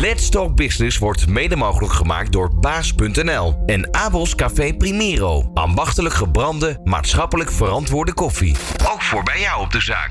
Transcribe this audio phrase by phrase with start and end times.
[0.00, 5.50] Let's Talk Business wordt mede mogelijk gemaakt door baas.nl en Abels Café Primero.
[5.54, 8.56] Ambachtelijk gebrande, maatschappelijk verantwoorde koffie.
[8.92, 10.10] Ook voor bij jou op de zaak.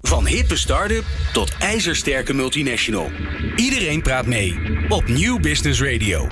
[0.00, 3.10] Van hippe start-up tot ijzersterke multinational.
[3.56, 6.28] Iedereen praat mee op New Business Radio.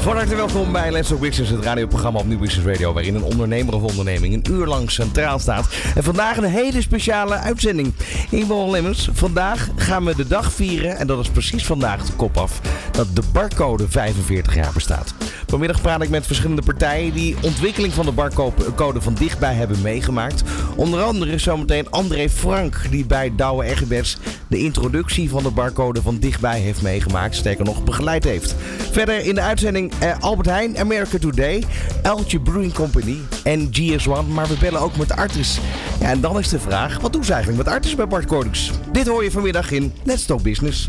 [0.00, 3.22] Van harte welkom bij Let's Talk Business, het radioprogramma op Nieuw Business Radio, waarin een
[3.22, 5.68] ondernemer of onderneming een uur lang centraal staat.
[5.94, 7.92] En vandaag een hele speciale uitzending.
[8.30, 12.36] Ingeborg Lemmens, vandaag gaan we de dag vieren, en dat is precies vandaag de kop
[12.36, 12.60] af,
[12.90, 15.14] dat de barcode 45 jaar bestaat.
[15.46, 20.42] Vanmiddag praat ik met verschillende partijen die ontwikkeling van de barcode van dichtbij hebben meegemaakt.
[20.76, 24.16] Onder andere zometeen André Frank, die bij Douwe Egberts
[24.48, 27.36] de introductie van de barcode van dichtbij heeft meegemaakt.
[27.36, 28.54] Sterker nog, begeleid heeft.
[28.90, 31.64] Verder in de uitzending eh, Albert Heijn, America Today,
[32.02, 34.32] Eltje Brewing Company en GS1.
[34.32, 35.58] Maar we bellen ook met Artis.
[36.00, 38.70] Ja, en dan is de vraag, wat doen ze eigenlijk met Artis bij barcodes?
[38.92, 40.88] Dit hoor je vanmiddag in Let's Talk Business.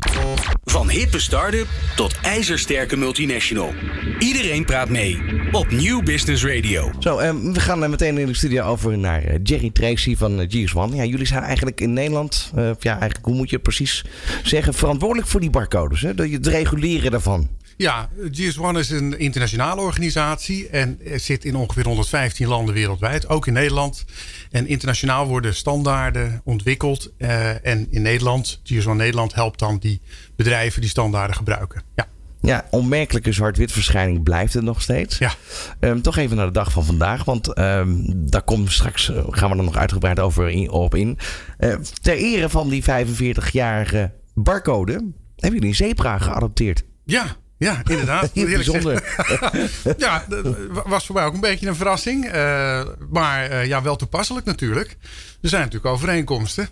[0.64, 3.74] Van hippe start-up tot ijzersterke multinational.
[4.18, 6.92] Iedereen praat mee op New Business Radio.
[7.00, 10.48] Zo, eh, we gaan meteen in de studio over naar eh, Jerry Tracy van eh,
[10.48, 10.96] GS1.
[10.96, 14.06] Ja, jullie zijn eigenlijk in Nederland, eh, ja, eigenlijk hoe moet je het precies
[14.44, 16.02] zeggen, verantwoordelijk voor die barcodes.
[16.02, 16.10] Hè?
[16.10, 17.50] Je het reguleren daarvan.
[17.82, 23.54] Ja, GS1 is een internationale organisatie en zit in ongeveer 115 landen wereldwijd, ook in
[23.54, 24.06] Nederland.
[24.52, 27.12] En internationaal worden standaarden ontwikkeld.
[27.18, 30.02] eh, en in Nederland, GS1 Nederland helpt dan die
[30.36, 31.84] bedrijven die standaarden gebruiken.
[31.96, 32.08] Ja.
[32.42, 35.18] Ja, onmerkelijke zwart-wit verschijning blijft het nog steeds.
[35.18, 35.34] Ja.
[35.80, 39.24] Ehm, toch even naar de dag van vandaag, want ehm, daar komen we straks, eh,
[39.30, 41.18] gaan we er nog uitgebreid over in, op in.
[41.58, 44.92] Eh, ter ere van die 45-jarige barcode
[45.36, 46.84] hebben jullie een zebra geadopteerd.
[47.06, 48.30] Ja, ja, inderdaad.
[48.34, 49.18] Heel bijzonder.
[49.98, 52.26] ja, dat was voor mij ook een beetje een verrassing.
[52.26, 54.98] Eh, maar eh, ja, wel toepasselijk natuurlijk.
[55.42, 56.70] Er zijn natuurlijk overeenkomsten.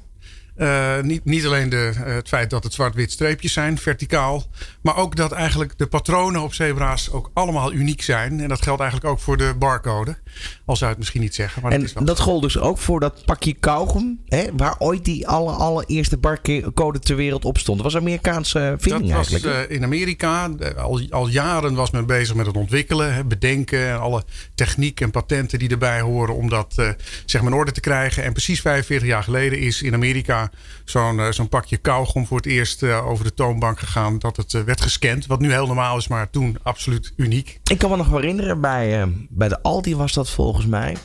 [0.58, 4.45] Eh, niet, niet alleen de, eh, het feit dat het zwart-wit streepjes zijn, verticaal.
[4.81, 8.39] Maar ook dat eigenlijk de patronen op zebra's ook allemaal uniek zijn.
[8.39, 10.17] En dat geldt eigenlijk ook voor de barcode.
[10.66, 11.61] Al zou het misschien niet zeggen.
[11.61, 14.75] Maar En dat is wel dat gold dus ook voor dat pakje kauwgom, hè, waar
[14.79, 17.78] ooit die alle, allereerste barcode ter wereld op stond.
[17.84, 20.50] Dat was Amerikaanse vinding Dat was eh, in Amerika.
[20.59, 23.88] Eh, Al, al jaren was men bezig met het ontwikkelen, hè, bedenken.
[23.88, 24.24] En alle
[24.56, 26.89] techniek en patenten die erbij horen om dat eh,
[27.25, 28.24] zeg maar in orde te krijgen.
[28.24, 30.47] En precies 45 jaar geleden is in Amerika
[30.85, 34.19] zo'n eh, zo'n pakje kauwgom voor het eerst eh, over de toonbank gegaan.
[34.19, 35.25] Dat het eh, werd gescand.
[35.25, 37.59] Wat nu heel normaal is, maar toen absoluut uniek.
[37.72, 40.97] Ik kan me nog herinneren, bij, bij de Aldi was dat volgens mij.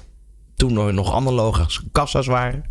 [0.57, 2.65] Toen er nog analoge kassa's waren.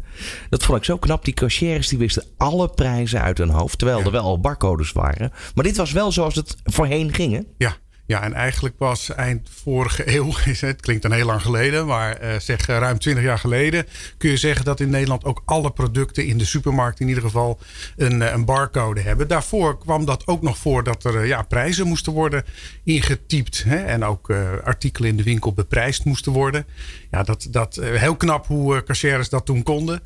[0.50, 1.26] Dat vond ik zo knap.
[1.26, 3.78] Die cashiers die wisten alle prijzen uit hun hoofd.
[3.78, 5.32] Terwijl er wel al barcodes waren.
[5.56, 7.34] Maar dit was wel zoals het voorheen ging.
[7.34, 7.40] hè?
[7.58, 7.76] Ja.
[8.06, 10.32] Ja, en eigenlijk pas eind vorige eeuw,
[10.70, 13.86] het klinkt dan heel lang geleden, maar eh, zeg eh, ruim 20 jaar geleden,
[14.18, 17.60] kun je zeggen dat in Nederland ook alle producten in de supermarkt in ieder geval
[17.98, 19.28] een, eh, een barcode hebben.
[19.28, 22.44] Daarvoor kwam dat ook nog voor dat er ja, prijzen moesten worden
[22.84, 24.32] ingetypt hè, en ook
[24.64, 26.66] artikelen in de winkel beprijsd moesten worden.
[27.12, 30.02] Ja, dat, dat heel knap hoe cashiers dat toen konden,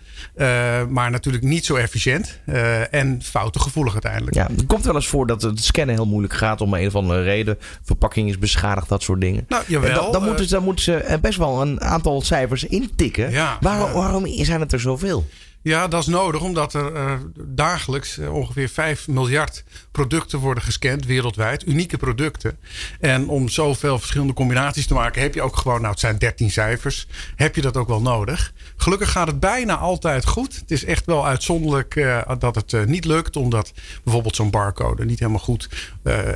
[0.90, 4.36] maar natuurlijk niet zo efficiënt eh, en foutengevoelig uiteindelijk.
[4.36, 6.62] Ja, het komt wel eens voor dat het scannen heel moeilijk gaat.
[6.62, 7.58] Om een of andere reden.
[7.86, 9.46] Verpakking is beschadigd, dat soort dingen.
[9.48, 11.82] Nou, jawel, En dan, dan, eh, moeten, ze- dan moeten ze eh, best wel een
[11.82, 13.32] aantal cijfers intikken.
[13.32, 15.26] Ja, waarom, waarom zijn het er zoveel?
[15.66, 21.06] Ja, dat is nodig omdat er eh, dagelijks eh, ongeveer 5 miljard producten worden gescand
[21.06, 21.68] wereldwijd.
[21.68, 22.58] Unieke producten.
[23.00, 26.52] En om zoveel verschillende combinaties te maken heb je ook gewoon, nou het zijn 13
[26.52, 28.54] cijfers, heb je dat ook wel nodig.
[28.76, 30.56] Gelukkig gaat het bijna altijd goed.
[30.56, 33.74] Het is echt wel uitzonderlijk eh, dat het niet lukt omdat
[34.04, 35.70] bijvoorbeeld zo'n barcode niet helemaal goed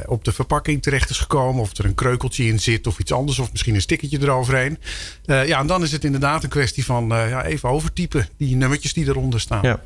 [0.06, 1.62] op de verpakking terecht is gekomen.
[1.62, 4.78] Of er een kreukeltje in zit of iets anders of misschien een stickertje eroverheen.
[5.25, 9.06] Ja, en dan is het inderdaad een kwestie van ja, even overtypen die nummertjes die
[9.19, 9.62] eronder staan.
[9.62, 9.81] Ja.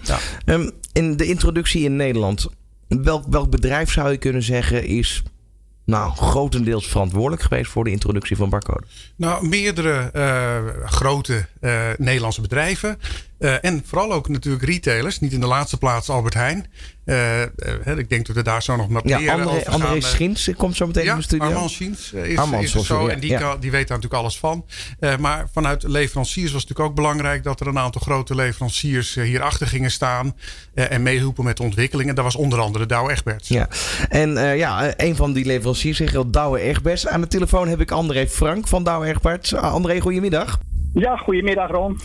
[0.45, 2.47] Ehm, in de introductie in Nederland.
[2.87, 5.23] Welk, welk bedrijf zou je kunnen zeggen is
[5.85, 8.85] nou, grotendeels verantwoordelijk geweest voor de introductie van barcode?
[9.15, 12.99] Nou, meerdere eh, grote eh, Nederlandse bedrijven.
[13.39, 15.19] Eh, en vooral ook natuurlijk retailers.
[15.19, 16.65] Niet in de laatste plaats Albert Heijn.
[17.05, 17.41] Eh,
[17.97, 19.65] ik denk dat we daar zo nog wat Ja, André.
[19.65, 21.47] André Schins komt zo meteen ja, in de studio.
[21.47, 23.07] Armand Schiens is, Armand, is zoals zo.
[23.07, 23.39] en die, ja.
[23.39, 24.65] kan, die weet daar natuurlijk alles van.
[25.19, 27.43] Maar vanuit leveranciers was het natuurlijk ook belangrijk...
[27.43, 30.35] dat er een aantal grote leveranciers hierachter gingen staan...
[30.73, 32.09] en meehielpen met de ontwikkeling.
[32.09, 33.47] En dat was onder andere Douwe Egberts.
[33.47, 33.67] Ja,
[34.09, 37.07] en ja, een van die leveranciers heel Douwe Egberts.
[37.07, 39.55] Aan de telefoon heb ik André Frank van Douwe Egberts.
[39.55, 40.59] André, goedemiddag.
[40.93, 41.97] Ja, goedemiddag Ron.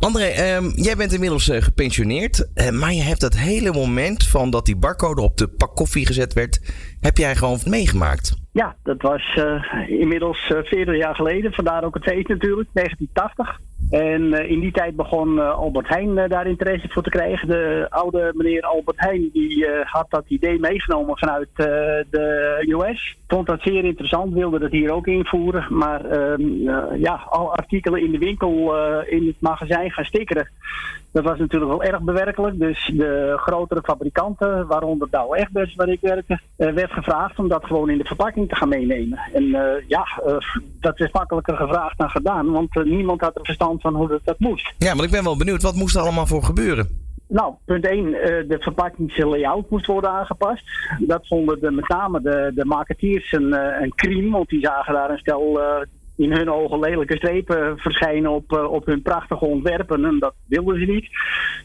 [0.00, 2.48] André, ehm, jij bent inmiddels eh, gepensioneerd.
[2.54, 6.06] eh, maar je hebt dat hele moment van dat die barcode op de pak koffie
[6.06, 6.60] gezet werd...
[7.00, 8.36] heb jij gewoon meegemaakt.
[8.52, 11.52] Ja, dat was eh, inmiddels eh 40 jaar geleden.
[11.52, 13.60] Vandaar ook het feest natuurlijk, 1980.
[13.90, 17.48] En eh, in die tijd begon uh, Albert Heijn uh, daar interesse voor te krijgen.
[17.48, 23.16] De oude meneer Albert Heijn die had dat idee meegenomen vanuit de US.
[23.26, 25.66] Vond dat zeer interessant, wilde dat hier ook invoeren.
[25.68, 26.42] Maar ehm,
[26.98, 30.48] ja, alle artikelen in de winkel in het magazijn gaan stickeren.
[31.16, 32.58] Dat was natuurlijk wel erg bewerkelijk.
[32.58, 37.90] Dus de grotere fabrikanten, waaronder Douwe Egberts waar ik werkte, werd gevraagd om dat gewoon
[37.90, 39.18] in de verpakking te gaan meenemen.
[39.32, 39.44] En
[39.88, 40.06] ja,
[40.80, 42.50] dat is makkelijker gevraagd dan gedaan.
[42.50, 44.74] Want niemand had er verstand van hoe dat, dat moest.
[44.78, 46.88] Ja, maar ik ben wel benieuwd, wat moest er allemaal voor gebeuren?
[47.28, 48.14] Nou, punt 1, uh,
[48.48, 50.64] de verpakkingslayout moest worden aangepast.
[50.98, 53.52] Dat vonden de, met name de, de marketeers een,
[53.82, 55.60] een crime, want die zagen daar een stel
[56.16, 60.04] in hun ogen lelijke strepen verschijnen op, op hun prachtige ontwerpen.
[60.04, 61.08] En dat wilden ze niet.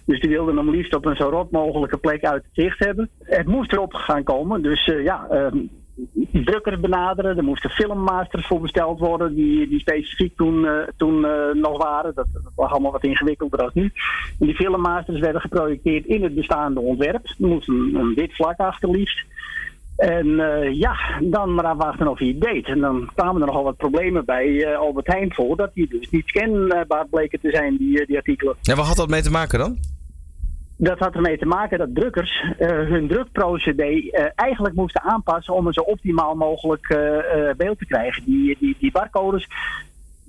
[0.05, 3.09] Dus die wilden hem liefst op een zo rot mogelijke plek uit het zicht hebben.
[3.23, 5.57] Het moest erop gaan komen, dus ja ehm,
[6.31, 7.37] drukkers benaderen.
[7.37, 11.19] Er moesten filmmasters voor besteld worden, die, die specifiek toen, uh, toen
[11.53, 12.11] nog waren.
[12.15, 13.91] Dat, dat, was allemaal wat ingewikkelder als nu.
[14.39, 17.25] En die filmmasters werden geprojecteerd in het bestaande ontwerp.
[17.25, 19.25] Er moest een, een wit vlak achter liefst.
[20.01, 22.65] En uh, ja, dan maar afwachten of hij het deed.
[22.65, 26.27] En dan kwamen er nogal wat problemen bij Albert Heijn voor, dat die dus niet
[26.27, 28.55] scanbaar bleken te zijn, die, die artikelen.
[28.61, 29.77] Ja, wat had dat mee te maken dan?
[30.77, 35.73] dat had ermee te maken dat drukkers uh, hun drukprocedé eigenlijk moesten aanpassen om een
[35.73, 36.87] zo optimaal mogelijk
[37.57, 38.23] beeld te krijgen.
[38.25, 39.47] Die, die, die barcodes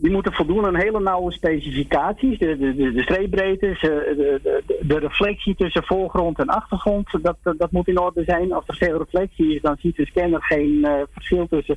[0.02, 2.38] die moeten voldoen aan hele nauwe specificaties.
[2.38, 7.88] De, de, de, streepbreedtes, de, de, de, reflectie tussen voorgrond en achtergrond, dat, dat moet
[7.88, 8.52] in orde zijn.
[8.52, 11.76] Als er veel reflectie is, dan ziet de scanner geen verschil tussen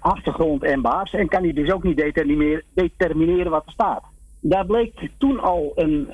[0.00, 1.12] achtergrond en baas.
[1.12, 4.02] En kan hij dus ook niet determineren, determineren wat er staat
[4.40, 6.08] daar bleek toen al een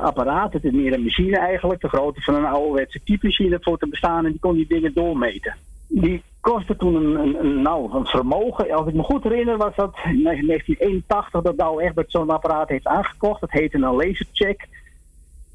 [0.00, 3.88] apparaat, het is meer een machine eigenlijk, de grootte van een ouderwetse typemachine voor te
[3.88, 5.56] bestaan en die kon die dingen doormeten.
[5.88, 8.70] Die kostte toen een, nou, een vermogen.
[8.70, 12.86] Als ik me goed herinner was dat in 1981 dat Douwe Egbert zo'n apparaat heeft
[12.86, 13.40] aangekocht.
[13.40, 14.68] Dat heette een lasercheck.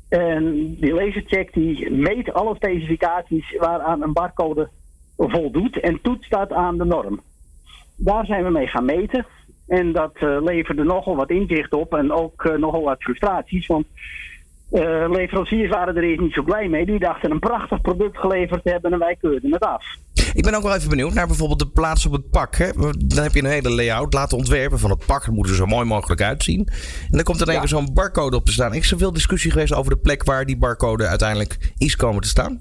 [0.10, 4.70] En die lasercheck die meet alle specificaties waaraan een barcode
[5.18, 7.22] voldoet en toetst dat aan de norm.
[7.96, 9.26] Daar zijn we mee gaan meten.
[9.68, 13.68] En dat uh, leverde nogal wat inzicht op en ook uh, nogal wat frustraties.
[13.68, 13.86] Want
[14.74, 16.86] uh, leveranciers waren er eerst niet zo blij mee.
[16.86, 19.86] Die dachten een prachtig product geleverd te hebben en wij keurden het af.
[20.34, 22.56] Ik ben ook wel even benieuwd naar bijvoorbeeld de plaats op het pak.
[22.56, 22.72] Hè?
[22.98, 25.26] Dan heb je een hele layout laten ontwerpen van het pak.
[25.26, 26.68] Het moet er zo mooi mogelijk uitzien.
[26.68, 27.66] En dan komt er dan ja.
[27.66, 28.74] zo'n barcode op te staan.
[28.74, 32.28] Is er veel discussie geweest over de plek waar die barcode uiteindelijk is komen te
[32.28, 32.60] staan?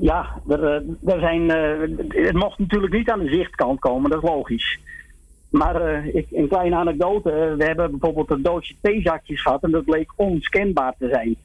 [0.00, 0.64] Ja, er,
[1.06, 1.48] er zijn,
[2.08, 4.78] het mocht natuurlijk niet aan de zichtkant komen, dat is logisch.
[5.50, 7.30] Maar uh, ik, een kleine anekdote.
[7.30, 11.36] Eh, we hebben bijvoorbeeld een doosje theezakjes gehad en dat bleek onscanbaar te zijn.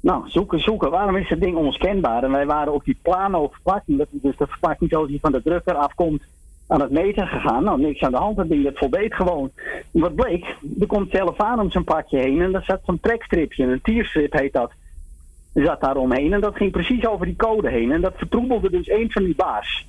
[0.00, 0.90] Nou, zoeken, zoeken.
[0.90, 2.22] Waarom is het ding onscanbaar?
[2.22, 5.74] En wij waren op die plano-verpakking, dat dus de verpakking zoals die van de drukker
[5.74, 6.22] afkomt,
[6.66, 7.64] aan het meten gegaan.
[7.64, 8.36] Nou, niks aan de hand.
[8.36, 9.50] Dat ding dat voldeed gewoon.
[9.92, 10.56] En wat bleek?
[10.80, 14.52] Er komt zelf om zijn pakje heen en daar zat zo'n trekstripje, een tierstrip heet
[14.52, 14.72] dat.
[15.52, 17.92] Er zat daar omheen en dat ging precies over die code heen.
[17.92, 19.86] En dat vertroebelde dus een van die baars.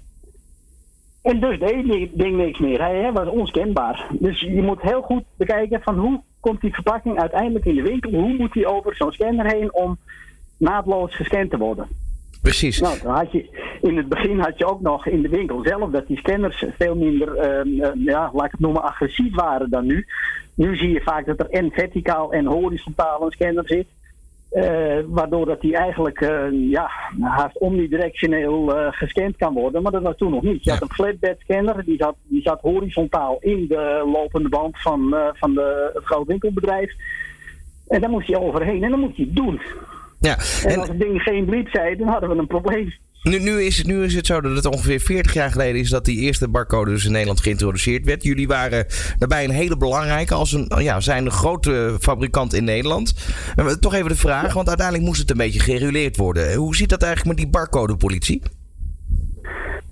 [1.26, 2.82] En dus deed ding niks meer.
[2.82, 4.08] Hij was onskenbaar.
[4.12, 8.12] Dus je moet heel goed bekijken van hoe komt die verpakking uiteindelijk in de winkel?
[8.12, 9.98] Hoe moet die over zo'n scanner heen om
[10.58, 11.88] naadloos gescand te worden?
[12.42, 12.80] Precies.
[12.80, 13.50] Nou, dan had je,
[13.82, 16.96] in het begin had je ook nog in de winkel zelf dat die scanners veel
[16.96, 17.36] minder,
[17.66, 20.06] uh, ja, laat ik het noemen, agressief waren dan nu.
[20.56, 23.88] Nu zie je vaak dat er en verticaal en horizontaal een scanner zit.
[24.56, 29.82] Uh, waardoor dat hij eigenlijk uh, ja, haast omnidirectioneel uh, gescand kan worden.
[29.82, 30.64] Maar dat was toen nog niet.
[30.64, 35.16] Je had een flatbed scanner, die zat, die zat horizontaal in de lopende band van,
[35.34, 36.94] van de, het grootwinkelbedrijf.
[37.88, 39.62] En daar moest je overheen en dan moet je het doen.
[40.20, 40.38] Ja.
[40.64, 42.94] En, en als het ding geen bliep zei, dan hadden we een probleem.
[43.30, 45.90] Nu, nu, is het, nu is het zo dat het ongeveer 40 jaar geleden is
[45.90, 48.24] dat die eerste barcode dus in Nederland geïntroduceerd werd.
[48.24, 48.86] Jullie waren
[49.18, 53.14] daarbij een hele belangrijke, als een, ja, zijn een grote fabrikant in Nederland.
[53.80, 56.56] Toch even de vraag, want uiteindelijk moest het een beetje gereguleerd worden.
[56.56, 58.42] Hoe zit dat eigenlijk met die barcodepolitie?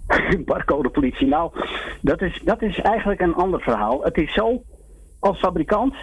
[0.46, 1.52] barcodepolitie, nou,
[2.02, 4.04] dat is, dat is eigenlijk een ander verhaal.
[4.04, 4.63] Het is zo,
[5.20, 5.96] als fabrikant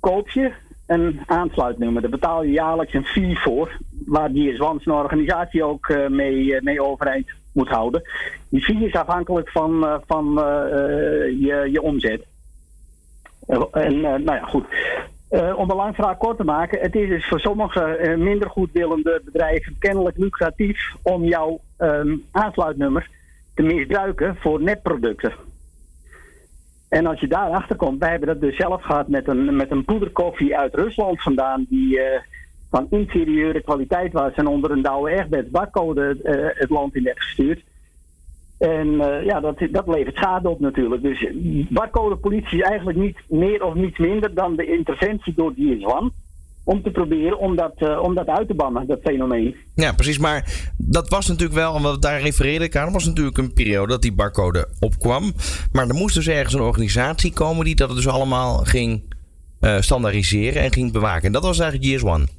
[0.00, 0.52] koop je
[0.90, 2.02] een aansluitnummer.
[2.02, 6.44] Daar betaal je jaarlijks een fee voor, waar die Zwans een organisatie ook uh, mee,
[6.44, 8.02] uh, mee overeind moet houden.
[8.48, 10.24] Die fee is afhankelijk van, uh, van
[11.38, 12.24] je, je omzet.
[13.72, 14.64] en nou ja, goed.
[15.56, 19.76] om een lang verhaal kort te maken, het is dus voor sommige minder goedwillende bedrijven
[19.78, 23.08] kennelijk lucratief om jouw um, aansluitnummer
[23.54, 25.32] te misbruiken voor netproducten.
[26.90, 29.84] En als je daarachter komt, wij hebben dat dus zelf gehad met een, met een
[29.84, 32.04] poederkoffie uit Rusland vandaan, die uh,
[32.70, 37.22] van inferieure kwaliteit was en onder een Douwe Egberts barcode uh, het land in werd
[37.22, 37.62] gestuurd.
[38.58, 38.90] En
[39.24, 41.02] ja, dat, dat levert schade op natuurlijk.
[41.02, 41.26] Dus
[41.68, 46.19] barcodepolitie is eigenlijk niet meer of niet minder dan de interventie door DS1
[46.70, 49.56] om te proberen om dat, uh, om dat uit te bannen, dat fenomeen.
[49.74, 50.18] Ja, precies.
[50.18, 54.02] Maar dat was natuurlijk wel, wat daar refereerde ik aan, was natuurlijk een periode dat
[54.02, 55.32] die barcode opkwam.
[55.72, 59.14] Maar er moest dus ergens een organisatie komen die dat dus allemaal ging
[59.60, 61.26] uh, standaardiseren en ging bewaken.
[61.26, 62.38] En dat was eigenlijk GS1.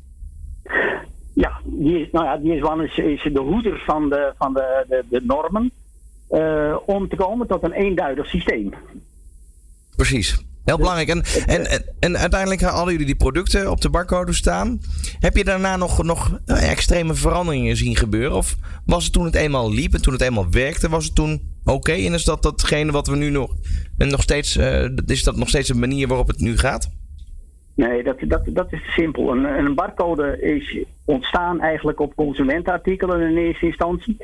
[1.34, 5.22] Ja, die, nou ja, GS1 is, is de hoeder van de, van de, de, de
[5.24, 5.72] normen
[6.30, 8.74] uh, om te komen tot een eenduidig systeem.
[9.96, 10.50] Precies.
[10.65, 11.10] Heel belangrijk.
[11.10, 14.80] En, en, en, uiteindelijk hadden jullie die producten op de barcode staan.
[15.20, 18.38] Heb je daarna nog, nog extreme veranderingen zien gebeuren?
[18.38, 21.41] Of was het toen het eenmaal liep en toen het eenmaal werkte, was het toen
[21.65, 21.91] oké?
[21.91, 23.56] En is dat datgene wat we nu nog,
[23.98, 26.89] en nog steeds, uh, is dat nog steeds een manier waarop het nu gaat?
[27.75, 29.32] Nee, dat, dat, dat is simpel.
[29.32, 34.18] Een, een barcode is ontstaan eigenlijk op consumentenartikelen in eerste instantie.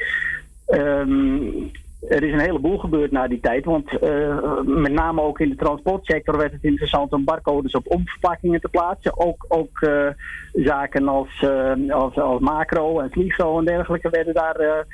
[0.67, 3.65] Um, er is een heleboel gebeurd na die tijd.
[3.65, 8.61] Want uh, met name ook in de transportsector werd het interessant om barcodes op omverpakkingen
[8.61, 9.19] te plaatsen.
[9.19, 10.07] Ook, ook uh,
[10.53, 14.85] zaken als, uh, als, als macro en vliegzo en dergelijke werden daar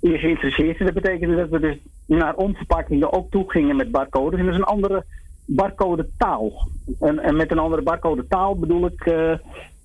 [0.00, 0.78] in geïnteresseerd.
[0.78, 4.38] Dat betekende dat we dus naar omverpakkingen ook toe gingen met barcodes.
[4.38, 5.04] En dat is een andere
[5.44, 6.68] barcode taal.
[7.00, 9.04] En, en met een andere barcode taal bedoel ik.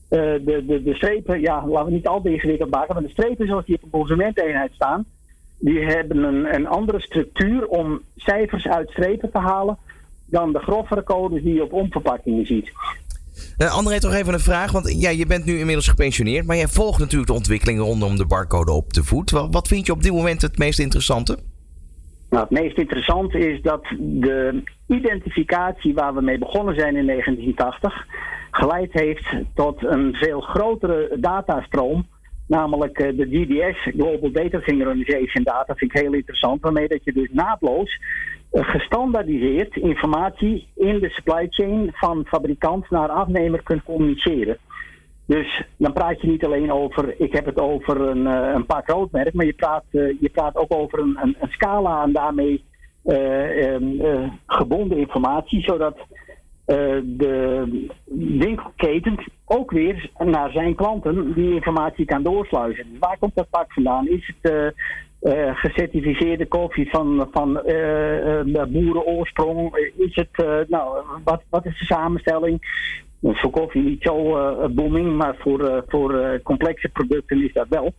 [0.10, 3.48] de, de, de strepen, ja, laten we niet al te ingewikkeld maken, maar de strepen
[3.48, 5.06] zoals die op een consumenteneenheid staan,
[5.60, 9.78] die hebben een, een andere structuur om cijfers uit strepen te halen
[10.26, 12.72] dan de grovere codes die je op omverpakkingen ziet.
[13.58, 14.72] Uh, André, toch even een vraag.
[14.72, 16.46] Want ja, je bent nu inmiddels gepensioneerd.
[16.46, 19.32] Maar jij volgt natuurlijk de ontwikkelingen rondom de barcode op de voet.
[19.32, 21.38] Wat, wat vind je op dit moment het meest interessante?
[22.30, 28.06] Nou, het meest interessante is dat de identificatie waar we mee begonnen zijn in 1980
[28.52, 32.08] geleid heeft tot een veel grotere datastroom
[32.48, 36.62] Namelijk eh, de GDS, Global Data Synchronization Data, vind ik heel interessant.
[36.62, 38.00] Waarmee dat je dus naadloos
[38.52, 44.58] eh, gestandaardiseerd informatie in de supply chain van fabrikant naar afnemer kunt communiceren.
[45.26, 48.90] Dus dan praat je niet alleen over, ik heb het over een, uh, een pak
[48.90, 52.64] roodmerk, maar je praat, je praat ook over een, een, een scala en daarmee
[54.46, 55.98] gebonden informatie, zodat
[57.04, 57.88] de
[58.38, 62.86] winkelketen ook weer naar zijn klanten die informatie kan doorsluizen.
[63.00, 64.08] Waar komt dat pak vandaan?
[64.08, 64.66] Is het uh,
[65.34, 67.54] uh, gecertificeerde koffie van, van
[68.72, 69.76] boerenoorsprong?
[69.98, 72.86] Is het, nou, wat, wat is de samenstelling?
[73.22, 74.16] Voor koffie niet zo
[74.70, 77.94] booming, maar voor, voor complexe producten is dat wel.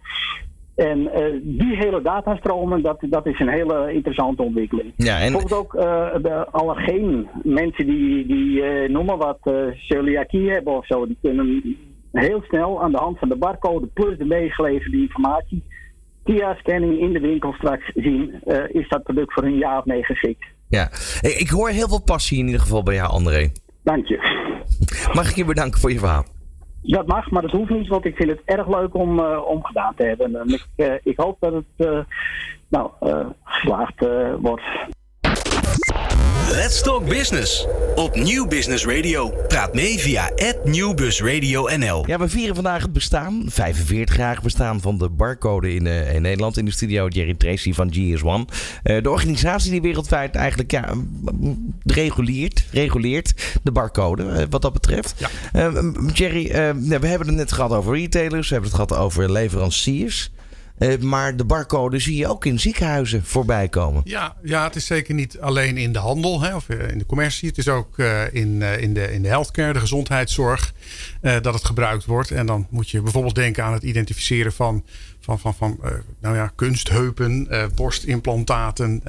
[0.79, 1.11] En uh,
[1.43, 4.93] die hele datastromen, dat, dat is een hele interessante ontwikkeling.
[4.97, 5.33] Ja, en...
[5.33, 5.83] Bijvoorbeeld ook uh,
[6.23, 9.39] de allergeen mensen die, die uh, noemen wat
[9.75, 11.77] celiakie hebben of zo, die kunnen
[12.13, 15.63] heel snel aan de hand van de barcode plus de meegeleverde informatie
[16.25, 18.35] via scanning in de winkel straks zien,
[18.69, 20.45] is dat product voor een jaar of nee geschikt.
[20.69, 23.51] Ja, ik hoor heel veel passie in ieder geval bij jou, André.
[23.83, 24.19] Dank je.
[25.13, 26.25] Mag ik je bedanken voor je verhaal?
[26.89, 29.65] Dat mag, maar dat hoeft niet, want ik vind het erg leuk om, uh, om
[29.65, 30.37] gedaan te hebben.
[30.37, 32.01] En ik, uh, ik hoop dat het uh,
[32.69, 32.91] nou,
[33.45, 34.07] geslaagd
[34.41, 34.63] wordt.
[36.51, 39.35] Let's Talk Business op Nieuw Business Radio.
[39.49, 40.31] Praat mee via
[40.65, 42.05] @nieuwbusradio_nl.
[42.07, 46.23] Ja, we vieren vandaag het bestaan, 45 jaar bestaan van de barcode in, uh, in
[46.23, 46.57] Nederland.
[46.57, 48.55] In de studio Jerry Tracy van GS1.
[48.85, 50.95] Uh, de organisatie die wereldwijd eigenlijk ja,
[51.85, 55.15] reguleert, reguleert de barcode uh, wat dat betreft.
[55.17, 55.73] Ja.
[56.13, 56.49] Jerry,
[56.99, 60.31] we hebben het net gehad over retailers, we hebben het gehad over leveranciers.
[60.79, 64.03] Uh, maar de barcode zie je ook in ziekenhuizen voorbij komen.
[64.05, 67.49] Ja, ja het is zeker niet alleen in de handel hè, of in de commercie.
[67.49, 70.73] Het is ook uh, in, in, de, in de healthcare, de gezondheidszorg,
[71.21, 72.31] dat het gebruikt wordt.
[72.31, 74.85] En dan moet je bijvoorbeeld denken aan het identificeren van,
[75.21, 75.81] van, van, van
[76.21, 79.03] nou ja, kunstheupen, borstimplantaten,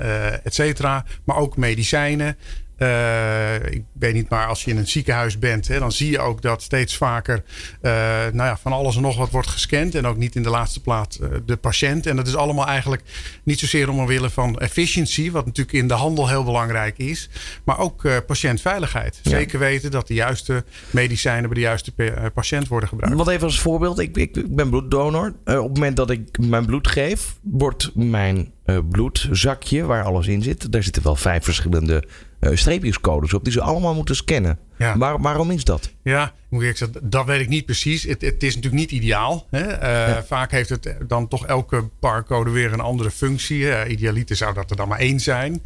[0.44, 1.06] et cetera.
[1.24, 2.38] Maar ook medicijnen.
[2.80, 6.20] Uh, ik weet niet, maar als je in een ziekenhuis bent, hè, dan zie je
[6.20, 7.44] ook dat steeds vaker
[7.82, 7.92] uh,
[8.32, 9.96] nou ja, van alles en nog wat wordt gescand.
[9.96, 12.06] En ook niet in de laatste plaats uh, de patiënt.
[12.06, 13.04] En dat is allemaal eigenlijk
[13.44, 17.30] niet zozeer om willen van efficiëntie, wat natuurlijk in de handel heel belangrijk is.
[17.64, 19.20] Maar ook patiëntveiligheid.
[19.24, 19.30] Ja.
[19.30, 21.94] Zeker weten dat de juiste medicijnen bij de juiste
[22.34, 23.18] patiënt worden gebruikt.
[23.18, 25.28] Wat even als voorbeeld, ik, ik, ik ben bloeddonor.
[25.28, 28.52] op het moment dat ik mijn bloed geef, wordt mijn
[28.90, 30.72] bloedzakje waar alles in zit.
[30.72, 32.04] Daar zitten wel vijf verschillende
[32.40, 34.60] uh, streepjescodes op die ze allemaal moeten scannen.
[34.78, 34.98] Ja.
[34.98, 35.94] Waar, waarom is dat?
[36.04, 38.04] Ja, moet ik zeggen, dat weet ik niet precies.
[38.04, 39.48] Het, het is natuurlijk niet ideaal.
[39.50, 39.82] Hè?
[40.10, 43.60] Uh, Vaak heeft het dan toch elke barcode weer een andere functie.
[43.60, 45.64] Uh, idealiter zou dat er dan maar één zijn.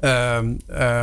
[0.00, 0.54] Ehm,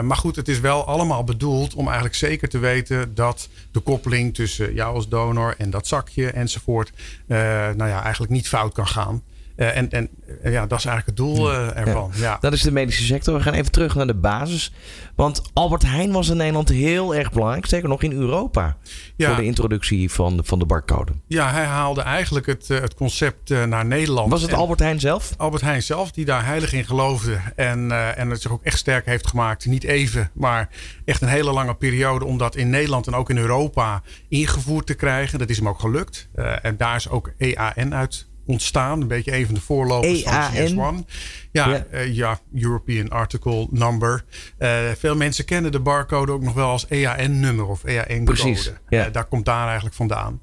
[0.07, 4.35] maar goed, het is wel allemaal bedoeld om eigenlijk zeker te weten dat de koppeling
[4.35, 6.91] tussen jou als donor en dat zakje enzovoort,
[7.27, 9.21] nou ja, eigenlijk niet fout kan gaan.
[9.55, 10.09] Uh, en en
[10.43, 12.11] ja, dat is eigenlijk het doel uh, ervan.
[12.15, 12.37] Ja.
[12.39, 13.35] Dat is de medische sector.
[13.35, 14.73] We gaan even terug naar de basis.
[15.15, 17.65] Want Albert Heijn was in Nederland heel erg belangrijk.
[17.65, 18.77] Zeker nog in Europa.
[19.15, 19.27] Ja.
[19.27, 21.11] Voor de introductie van de, van de barcode.
[21.27, 24.31] Ja, hij haalde eigenlijk het, het concept naar Nederland.
[24.31, 25.33] Was het Albert Heijn zelf?
[25.37, 27.39] Albert Heijn zelf, die daar heilig in geloofde.
[27.55, 29.65] En, en het zich ook echt sterk heeft gemaakt.
[29.65, 30.69] Niet even, maar
[31.05, 32.25] echt een hele lange periode.
[32.25, 35.39] Om dat in Nederland en ook in Europa ingevoerd te krijgen.
[35.39, 36.29] Dat is hem ook gelukt.
[36.61, 39.01] en daar is ook EAN uit ontstaan.
[39.01, 41.07] Een beetje een van de voorlopers van CS1.
[41.51, 41.85] Ja, ja.
[41.91, 44.23] Uh, ja, European Article Number.
[44.59, 48.73] Uh, veel mensen kennen de barcode ook nog wel als EAN-nummer of EAN-code.
[48.89, 49.07] Ja.
[49.07, 50.41] Uh, daar komt daar eigenlijk vandaan.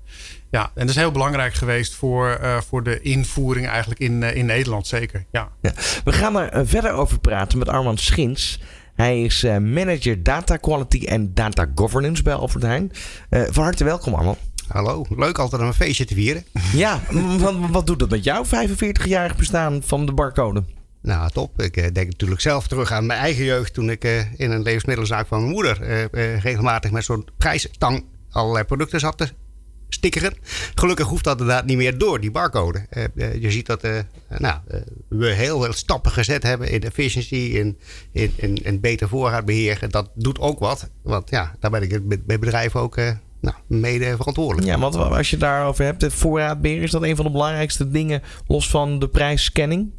[0.51, 4.87] Ja, en dat is heel belangrijk geweest voor, voor de invoering eigenlijk in, in Nederland,
[4.87, 5.25] zeker.
[5.31, 5.49] Ja.
[5.61, 5.73] ja.
[6.05, 8.61] We gaan er verder over praten met Armand Schins.
[8.95, 12.91] Hij is manager data quality en data governance bij Albert Heijn.
[13.31, 14.39] van harte welkom, Armand.
[14.69, 16.45] Hallo, leuk altijd een feestje te vieren.
[16.73, 17.01] Ja,
[17.39, 20.65] wat, wat doet dat met jou, 45-jarig bestaan van de barcode?
[21.03, 21.63] Nou, top.
[21.63, 24.63] Ik eh, denk natuurlijk zelf terug aan mijn eigen jeugd toen ik eh, in een
[24.63, 29.29] levensmiddelenzaak van mijn moeder uh, regelmatig met zo'n prijstang allerlei producten zat te
[29.89, 30.35] stickeren.
[30.75, 32.87] Gelukkig hoeft dat inderdaad niet meer door, die barcode.
[33.15, 33.83] je ziet dat
[34.29, 34.61] nou,
[35.09, 37.79] we heel veel stappen gezet hebben in efficiëntie, in,
[38.13, 39.91] in, in, in beter voorraadbeheer.
[39.91, 42.97] Dat doet ook wat, want ja, daar ben ik bij bedrijven ook
[43.41, 44.67] nou, mede verantwoordelijk.
[44.67, 48.23] Ja, want als je daarover hebt, het voorraadbeheer, is dat een van de belangrijkste dingen
[48.47, 49.91] los van de prijsscanning?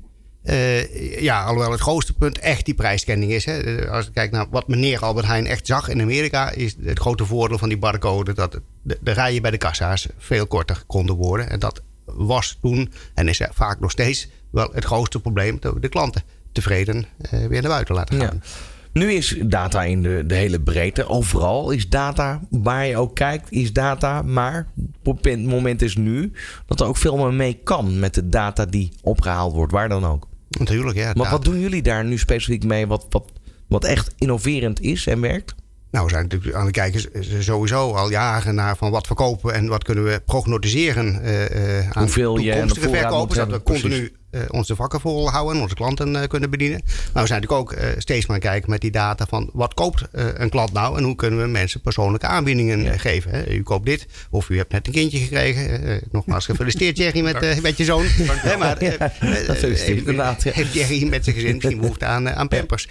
[0.43, 3.45] Uh, ja, alhoewel het grootste punt echt die prijsscanning is.
[3.45, 3.87] Hè.
[3.89, 7.25] Als je kijkt naar wat meneer Albert Heijn echt zag in Amerika, is het grote
[7.25, 11.49] voordeel van die barcode dat de, de rijen bij de kassa's veel korter konden worden.
[11.49, 15.89] En dat was toen en is vaak nog steeds wel het grootste probleem dat de
[15.89, 18.41] klanten tevreden uh, weer naar buiten laten gaan.
[18.43, 18.49] Ja.
[18.93, 21.07] Nu is data in de, de hele breedte.
[21.07, 22.41] Overal is data.
[22.49, 24.21] Waar je ook kijkt, is data.
[24.21, 24.67] Maar
[25.03, 26.31] het moment is nu
[26.65, 30.05] dat er ook veel meer mee kan met de data die opgehaald wordt, waar dan
[30.05, 30.27] ook.
[30.49, 31.13] Natuurlijk, ja.
[31.15, 32.87] Maar wat doen jullie daar nu specifiek mee?
[32.87, 33.31] Wat, wat,
[33.67, 35.55] wat echt innoverend is en werkt?
[35.91, 37.01] Nou, we zijn natuurlijk aan het kijken
[37.43, 42.37] sowieso al jaren naar van wat verkopen en wat kunnen we prognosticeren uh, aan Hoeveel
[42.37, 43.37] je toekomstige verkopers.
[43.37, 46.81] Dat we continu uh, onze vakken volhouden en onze klanten uh, kunnen bedienen.
[47.13, 50.03] Maar we zijn natuurlijk ook uh, steeds maar kijken met die data van wat koopt
[50.11, 52.97] een klant nou en hoe kunnen we mensen persoonlijke aanbiedingen ja.
[52.97, 53.31] geven.
[53.31, 53.47] Hè?
[53.51, 56.01] U koopt dit of u hebt net een kindje gekregen.
[56.11, 58.05] nogmaals gefeliciteerd Jerry met, met je zoon.
[58.07, 59.11] Hè, maar, ja,
[59.47, 60.43] dat inderdaad.
[60.43, 62.87] Heeft Jerry met zijn gezin misschien behoefte aan, aan pampers.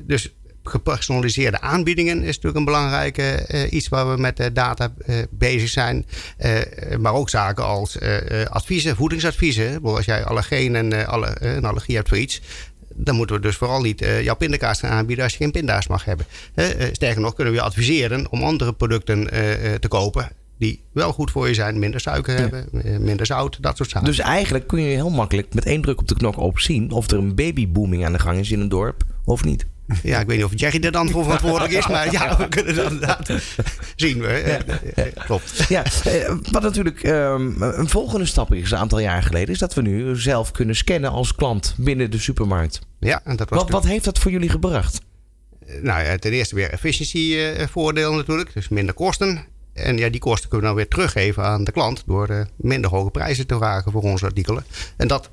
[0.00, 0.34] dus
[0.68, 6.06] gepersonaliseerde aanbiedingen is natuurlijk een belangrijke uh, iets waar we met data uh, bezig zijn.
[6.40, 6.58] Uh,
[6.98, 7.98] maar ook zaken als
[8.48, 9.82] adviezen, voedingsadviezen.
[9.82, 12.40] Als jij allergeen en alle, een allergie hebt voor iets,
[12.94, 15.86] dan moeten we dus vooral niet uh, jouw pindakaas gaan aanbieden als je geen pinda's
[15.86, 16.26] mag hebben.
[16.54, 19.28] Uh, sterker nog, kunnen we je adviseren om andere producten uh,
[19.74, 20.28] te kopen.
[20.58, 22.40] Die wel goed voor je zijn, minder suiker ja.
[22.40, 22.68] hebben,
[23.04, 24.06] minder zout, dat soort zaken.
[24.08, 27.10] Dus eigenlijk kun je heel makkelijk met één druk op de knop op zien of
[27.10, 29.66] er een babybooming aan de gang is in een dorp of niet.
[30.02, 32.74] Ja, ik weet niet of Jerry er dan voor verantwoordelijk is, maar ja, we kunnen
[32.74, 33.30] dat inderdaad
[33.96, 34.20] zien.
[34.20, 34.60] We.
[34.94, 35.04] Ja.
[35.24, 35.64] Klopt.
[35.68, 39.74] Ja, eh, wat natuurlijk um, een volgende stap is, een aantal jaar geleden, is dat
[39.74, 42.80] we nu zelf kunnen scannen als klant binnen de supermarkt.
[43.00, 45.00] Ja, en dat was wat, wat heeft dat voor jullie gebracht?
[45.82, 49.44] Nou ja, ten eerste weer efficiëntievoordeel natuurlijk, dus minder kosten.
[49.72, 53.10] En ja, die kosten kunnen we dan weer teruggeven aan de klant door minder hoge
[53.10, 54.64] prijzen te vragen voor onze artikelen.
[54.96, 55.30] En dat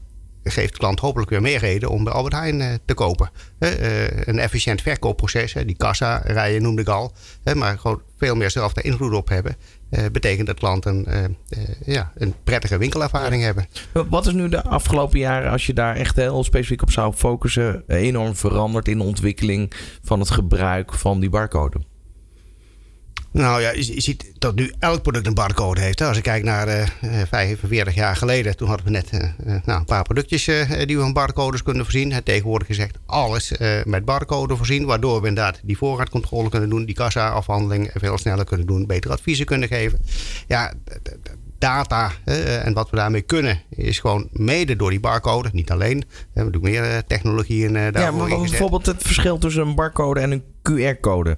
[0.52, 3.30] geeft de klant hopelijk weer meer reden om bij Albert Heijn uh, te kopen.
[3.60, 3.72] Uh,
[4.08, 7.14] een efficiënt verkoopproces, die kassa rijden noemde ik al,
[7.54, 9.56] maar gewoon veel meer zelf de invloed op hebben.
[10.12, 11.06] betekent dat klanten
[11.86, 13.68] ja, een prettige winkelervaring hebben.
[14.10, 17.84] Wat is nu de afgelopen jaren, als je daar echt heel specifiek op zou focussen,
[17.88, 21.78] enorm veranderd in de ontwikkeling van het gebruik van die barcode?
[23.36, 26.02] Nou ja, je, ziet dat nu elk product een barcode heeft.
[26.02, 26.86] Als ik kijk naar uh,
[27.30, 31.02] 45 jaar geleden, toen hadden we net uh, nou, een paar productjes uh, die we
[31.02, 32.24] van barcodes kunnen voorzien.
[32.24, 37.92] tegenwoordig gezegd alles met barcode voorzien, waardoor we inderdaad die voorraadcontrole kunnen doen, die kassa-afhandeling
[37.94, 40.00] veel sneller kunnen doen, betere adviezen kunnen geven.
[40.48, 40.74] Ja,
[41.58, 42.12] data
[42.64, 46.00] en wat we daarmee kunnen is gewoon mede door die barcode, niet alleen.
[46.10, 50.44] We hebben meer technologieën daarvoor Ja, maar bijvoorbeeld het verschil tussen een barcode en een
[50.70, 51.38] QR-code?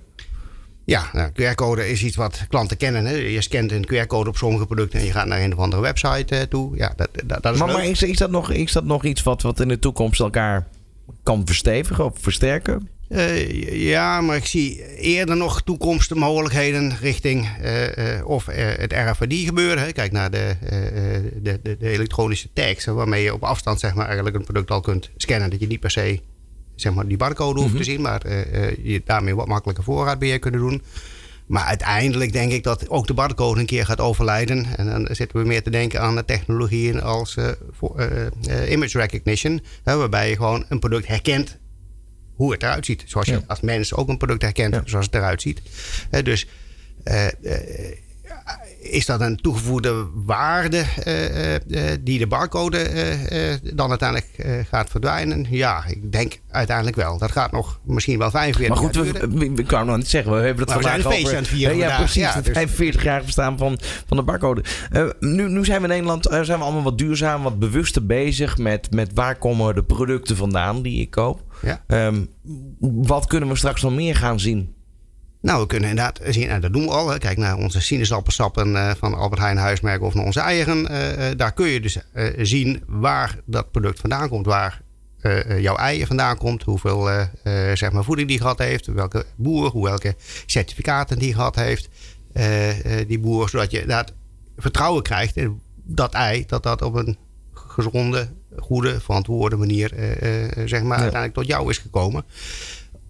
[0.88, 3.06] Ja, nou, QR-code is iets wat klanten kennen.
[3.06, 3.16] Hè.
[3.16, 6.36] Je scant een QR-code op sommige producten en je gaat naar een of andere website
[6.36, 6.78] uh, toe.
[6.78, 9.24] Ja, dat, dat, dat is maar, maar is, is, dat nog, is dat nog iets
[9.24, 10.68] wat, wat in de toekomst elkaar
[11.24, 12.90] kan verstevigen of versterken?
[13.10, 19.84] Uh, ja, maar ik zie eerder nog toekomstmogelijkheden richting uh, of het RFID gebeuren.
[19.84, 19.92] Hè.
[19.92, 20.56] Kijk naar de,
[21.42, 24.82] de, de, de, elektronische tags, waarmee je op afstand zeg maar, eigenlijk een product al
[24.82, 25.50] kunt scannen.
[25.50, 26.20] Dat je niet per se
[26.82, 27.90] zeg maar, die barcode hoeft te mhm.
[27.90, 30.82] zien, maar uh, je daarmee wat makkelijker voorraadbeheer kunnen doen.
[31.46, 34.78] Maar uiteindelijk denk ik dat ook de barcode een keer gaat overlijden.
[34.78, 38.10] En dan zitten we meer te denken aan de technologieën als uh, voor,
[38.50, 39.62] uh, image recognition.
[39.84, 41.58] waarbij je gewoon een product herkent
[42.36, 43.04] hoe het eruit ziet.
[43.06, 45.62] Zoals je als mens ook een product herkent zoals het eruit ziet.
[46.24, 46.48] dus
[48.80, 51.60] is dat een toegevoegde waarde uh, uh,
[52.02, 52.90] die de barcode
[53.74, 55.46] dan uiteindelijk gaat verdwijnen?
[55.50, 57.18] Ja, ik denk uiteindelijk wel.
[57.18, 60.32] Dat gaat nog misschien wel 45 jaar Maar goed, we, we, we, nog niet zeggen.
[60.32, 61.36] We hebben het vandaag over...
[61.36, 62.22] Aan het ja, precies.
[62.22, 62.54] Ja, dus...
[62.54, 64.64] 45 jaar bestaan van, van de barcode.
[65.20, 68.92] nu, nu zijn we in Nederland zijn we allemaal wat duurzaam, wat bewuster bezig met,
[68.92, 71.44] met waar komen de producten vandaan die ik koop.
[71.62, 72.08] Ja.
[72.08, 72.28] Um,
[72.82, 74.76] wat kunnen we straks nog meer gaan zien?
[75.42, 77.18] Nou, we kunnen inderdaad zien, en dat doen we al.
[77.18, 80.92] Kijk naar onze sinaasappelsappen uh, van Albert Heijn huismerk of naar onze eigen.
[80.92, 81.98] Uh, daar kun je dus
[82.38, 84.82] zien waar dat product vandaan komt, waar
[85.60, 87.10] jouw eieren vandaan komt, hoeveel
[87.74, 91.90] zeg maar voeding die gehad heeft, welke boer, hoe welke certificaten die gehad heeft,
[93.08, 94.14] die boer, zodat je inderdaad
[94.58, 97.18] vertrouwen krijgt in dat ei, dat dat op een
[97.54, 99.94] gezonde, goede, verantwoorde manier
[100.66, 102.26] zeg maar, uiteindelijk tot jou is gekomen.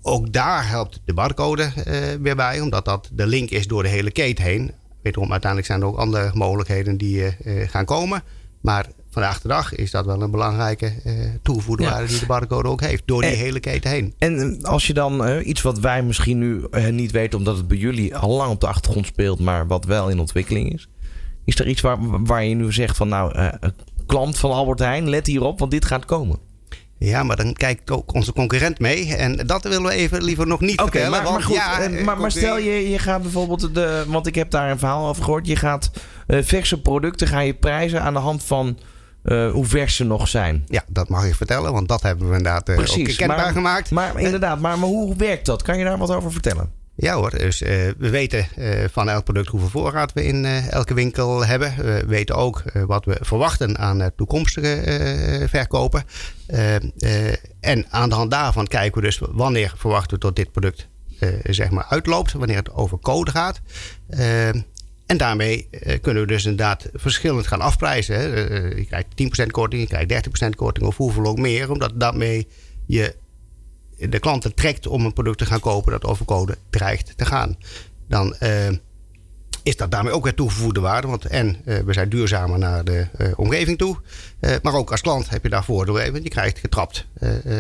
[0.09, 3.89] Ook daar helpt de barcode uh, weer bij, omdat dat de link is door de
[3.89, 4.71] hele keten heen.
[5.01, 8.23] Wederom, uiteindelijk zijn er ook andere mogelijkheden die uh, gaan komen.
[8.61, 12.69] Maar vandaag de dag is dat wel een belangrijke uh, toegevoegde waarde die de barcode
[12.69, 14.13] ook heeft, door die hele keten heen.
[14.17, 18.15] En als je dan iets wat wij misschien nu niet weten, omdat het bij jullie
[18.15, 20.89] al lang op de achtergrond speelt, maar wat wel in ontwikkeling is.
[21.45, 23.51] Is er iets waar, waar je nu zegt van nou,
[24.05, 26.39] klant van Albert Heijn, let hierop, want dit gaat komen?
[26.99, 29.15] Ja, maar dan kijkt ook onze concurrent mee.
[29.15, 31.11] En dat willen we even liever nog niet vertellen.
[31.11, 33.75] Maar, maar, goed, ja, eh, maar, maar, stel je, je gaat bijvoorbeeld...
[33.75, 35.47] De, want ik heb daar een verhaal over gehoord.
[35.47, 35.91] Je gaat
[36.27, 38.77] uh, verse producten ga je prijzen aan de hand van...
[39.23, 40.63] Uh, hoe vers ze nog zijn.
[40.67, 43.91] Ja, dat mag ik vertellen, want dat hebben we inderdaad uh, Precies, ook kenbaar gemaakt.
[43.91, 45.61] Maar inderdaad, maar, maar hoe werkt dat?
[45.61, 46.71] Kan je daar wat over vertellen?
[46.99, 50.71] Ja hoor, dus uh, we weten uh, van elk product hoeveel voorraad we in uh,
[50.71, 51.73] elke winkel hebben.
[51.77, 56.03] We weten ook wat we verwachten aan toekomstige verkopen.
[57.59, 60.87] en aan de hand daarvan kijken we dus wanneer verwachten we tot dit product
[61.43, 62.31] zeg maar uitloopt.
[62.31, 63.61] Wanneer het over code gaat.
[65.05, 65.69] en daarmee
[66.01, 68.21] kunnen we dus inderdaad verschillend gaan afprijzen.
[68.77, 71.71] Je krijgt 10% korting, je krijgt 30% korting of hoeveel ook meer.
[71.71, 72.47] Omdat daarmee
[72.85, 73.15] je
[73.97, 77.57] de klanten trekt om een product te gaan kopen dat over code dreigt te gaan.
[78.07, 78.69] Dan uh,
[79.63, 81.07] is dat daarmee ook weer toegevoegde waarde.
[81.07, 83.97] Want en uh, we zijn duurzamer naar de uh, omgeving toe.
[84.61, 86.23] maar ook als klant heb je daar voordeel even.
[86.23, 87.05] Je krijgt getrapt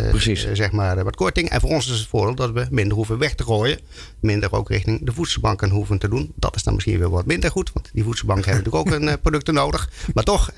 [0.09, 0.51] Precies.
[0.53, 1.49] zeg maar, wat korting.
[1.49, 3.79] En voor ons is het voordeel dat we minder hoeven weg te gooien.
[4.19, 6.33] Minder ook richting de voedselbanken hoeven te doen.
[6.35, 7.71] Dat is dan misschien weer wat minder goed.
[7.73, 9.89] Want die voedselbanken hebben natuurlijk ook een producten nodig.
[10.13, 10.51] Maar toch,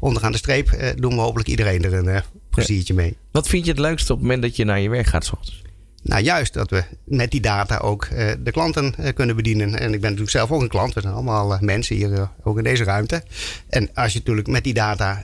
[0.00, 2.22] onderaan de streep doen we hopelijk iedereen er een
[2.54, 3.16] pleziertje mee.
[3.30, 5.32] Wat vind je het leukste op het moment dat je naar je werk gaat s
[5.32, 5.62] ochtends?
[6.02, 9.78] Nou, juist dat we met die data ook uh, de klanten uh, kunnen bedienen.
[9.78, 10.94] En ik ben natuurlijk zelf ook een klant.
[10.94, 13.22] We zijn allemaal uh, mensen hier, ook in deze ruimte.
[13.68, 15.22] En als je natuurlijk met die data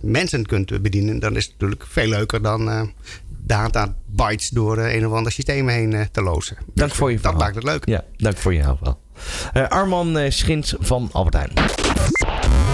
[0.00, 2.92] mensen kunt bedienen, dan is het natuurlijk veel leuker dan
[3.28, 6.56] data bytes door een of ander systeem heen te lozen.
[6.74, 7.86] Dank voor je Dat maakt het leuk.
[7.86, 9.00] Ja, dank voor je wel.
[9.68, 11.87] Arman Schins van Albert Heijn.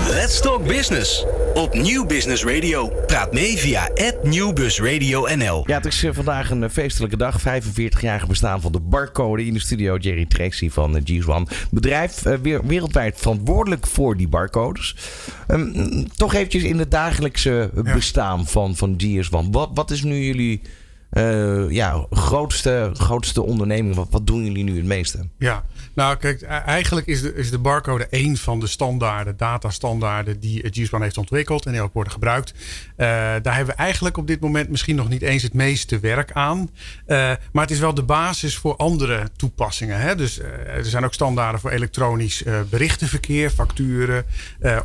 [0.09, 1.25] Let's Talk Business.
[1.55, 2.93] Op Nieuw Business Radio.
[3.07, 3.91] Praat mee via
[4.23, 5.63] @nieuwbusradio_nl.
[5.67, 7.41] Ja, het is eh, vandaag een eh, feestelijke dag.
[7.41, 9.97] 45-jarige bestaan van de barcode in de studio.
[9.97, 11.53] Jerry Trexie van eh, G1.
[11.71, 14.97] Bedrijf wereldwijd verantwoordelijk voor die barcodes.
[15.49, 19.51] Um, toch eventjes in het dagelijkse bestaan van, van GS1.
[19.51, 20.61] Wat, wat is nu jullie
[21.15, 23.95] uh, ja, grootste, grootste onderneming?
[23.95, 25.29] Wat, wat doen jullie nu het meeste?
[25.39, 30.41] Ja, nou kijk, e- eigenlijk is de, is de barcode één van de standaarden, datastandaarden
[30.41, 32.53] die GSPAN heeft ontwikkeld en die ook worden gebruikt.
[32.53, 33.07] Uh,
[33.43, 36.59] daar hebben we eigenlijk op dit moment misschien nog niet eens het meeste werk aan.
[36.59, 37.17] Uh,
[37.53, 40.01] maar het is wel de basis voor andere toepassingen.
[40.01, 40.17] Hè?
[40.17, 44.25] Dus er zijn ook standaarden voor elektronisch berichtenverkeer, facturen,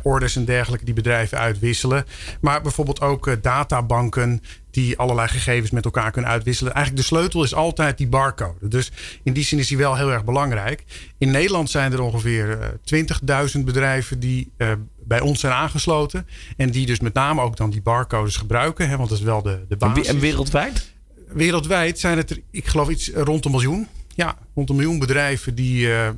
[0.02, 2.04] orders en dergelijke die bedrijven uitwisselen.
[2.40, 6.74] Maar bijvoorbeeld ook databanken die allerlei gegevens met elkaar kunnen uitwisselen.
[6.74, 8.68] Eigenlijk de sleutel is altijd die barcode.
[8.68, 8.90] Dus
[9.22, 10.84] in die zin is die wel heel erg belangrijk.
[11.18, 12.58] In Nederland zijn er ongeveer
[12.94, 14.72] 20.000 eh, bedrijven die uh,
[15.04, 16.26] bij ons zijn aangesloten.
[16.56, 18.88] En die dus met name ook dan die barcodes gebruiken.
[18.88, 20.06] Hè, want dat is wel de, de basis.
[20.06, 20.92] En wereldwijd?
[21.28, 23.88] Wereldwijd zijn het er, ik geloof iets rond een miljoen.
[24.14, 26.08] Ja, rond een miljoen bedrijven die, uh,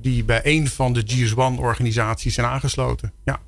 [0.00, 3.12] die bij een van de GS1-organisaties zijn aangesloten.
[3.24, 3.40] Ja.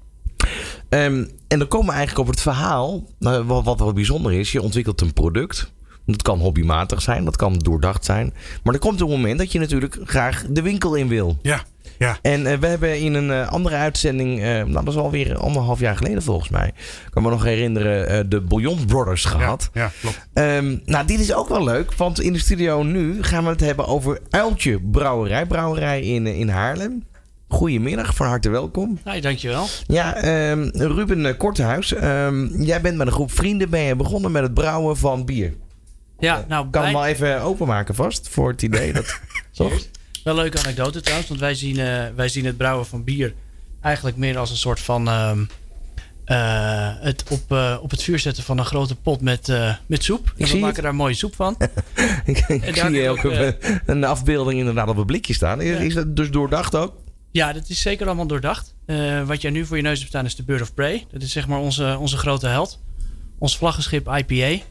[0.88, 4.52] Um, en dan komen we eigenlijk op het verhaal, uh, wat, wat wel bijzonder is.
[4.52, 5.72] Je ontwikkelt een product.
[6.06, 8.34] Dat kan hobbymatig zijn, dat kan doordacht zijn.
[8.62, 11.38] Maar er komt een moment dat je natuurlijk graag de winkel in wil.
[11.42, 11.62] Ja.
[11.98, 12.18] Ja.
[12.22, 16.48] En we hebben in een andere uitzending, nou dat is alweer anderhalf jaar geleden volgens
[16.48, 19.70] mij, ik kan me nog herinneren, de Bouillon Brothers gehad.
[19.72, 20.26] Ja, klopt.
[20.34, 23.60] Um, nou, dit is ook wel leuk, want in de studio nu gaan we het
[23.60, 25.46] hebben over Uiltje Brouwerij.
[25.46, 27.04] Brouwerij in, in Haarlem.
[27.54, 28.98] Goedemiddag, van harte welkom.
[29.04, 29.66] Hi, dankjewel.
[29.86, 34.42] Ja, um, Ruben Kortehuis, um, jij bent met een groep vrienden ben je begonnen met
[34.42, 35.54] het brouwen van bier.
[36.18, 36.90] Ja, nou, kan bij...
[36.90, 39.20] hem wel even openmaken vast voor het idee dat.
[39.56, 39.72] Wel
[40.24, 43.34] een leuke anekdote trouwens, want wij zien, uh, wij zien het brouwen van bier
[43.80, 45.08] eigenlijk meer als een soort van.
[45.08, 45.48] Um,
[46.26, 49.52] uh, het op, uh, op het vuur zetten van een grote pot met,
[49.86, 50.32] met soep.
[50.36, 51.56] Ik en we maken daar mooie soep van.
[52.24, 53.24] ik, ik zie ook
[53.86, 55.60] een afbeelding inderdaad op een blikje staan.
[55.60, 57.02] Is, is dat dus doordacht ook?
[57.34, 58.74] Ja, dat is zeker allemaal doordacht.
[58.86, 61.06] Uh, wat jij nu voor je neus hebt staan is de Bird of Prey.
[61.10, 62.80] Dat is zeg maar onze, onze grote held.
[63.38, 64.62] Ons vlaggenschip IPA.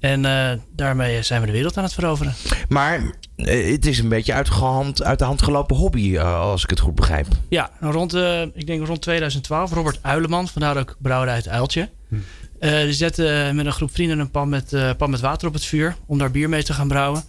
[0.00, 2.34] En uh, daarmee zijn we de wereld aan het veroveren.
[2.68, 3.00] Maar
[3.36, 6.80] uh, het is een beetje uit, gehand, uit de hand gelopen hobby, als ik het
[6.80, 7.26] goed begrijp.
[7.48, 8.14] Ja, rond,
[8.54, 9.72] ik denk rond 2012.
[9.72, 11.88] Robert Uileman, vandaar ook brouwerij uit Uiltje.
[12.08, 12.16] Hm.
[12.60, 15.96] die zette met een groep vrienden een pan met, pan met water op het vuur.
[16.06, 17.22] Om daar bier mee te gaan brouwen.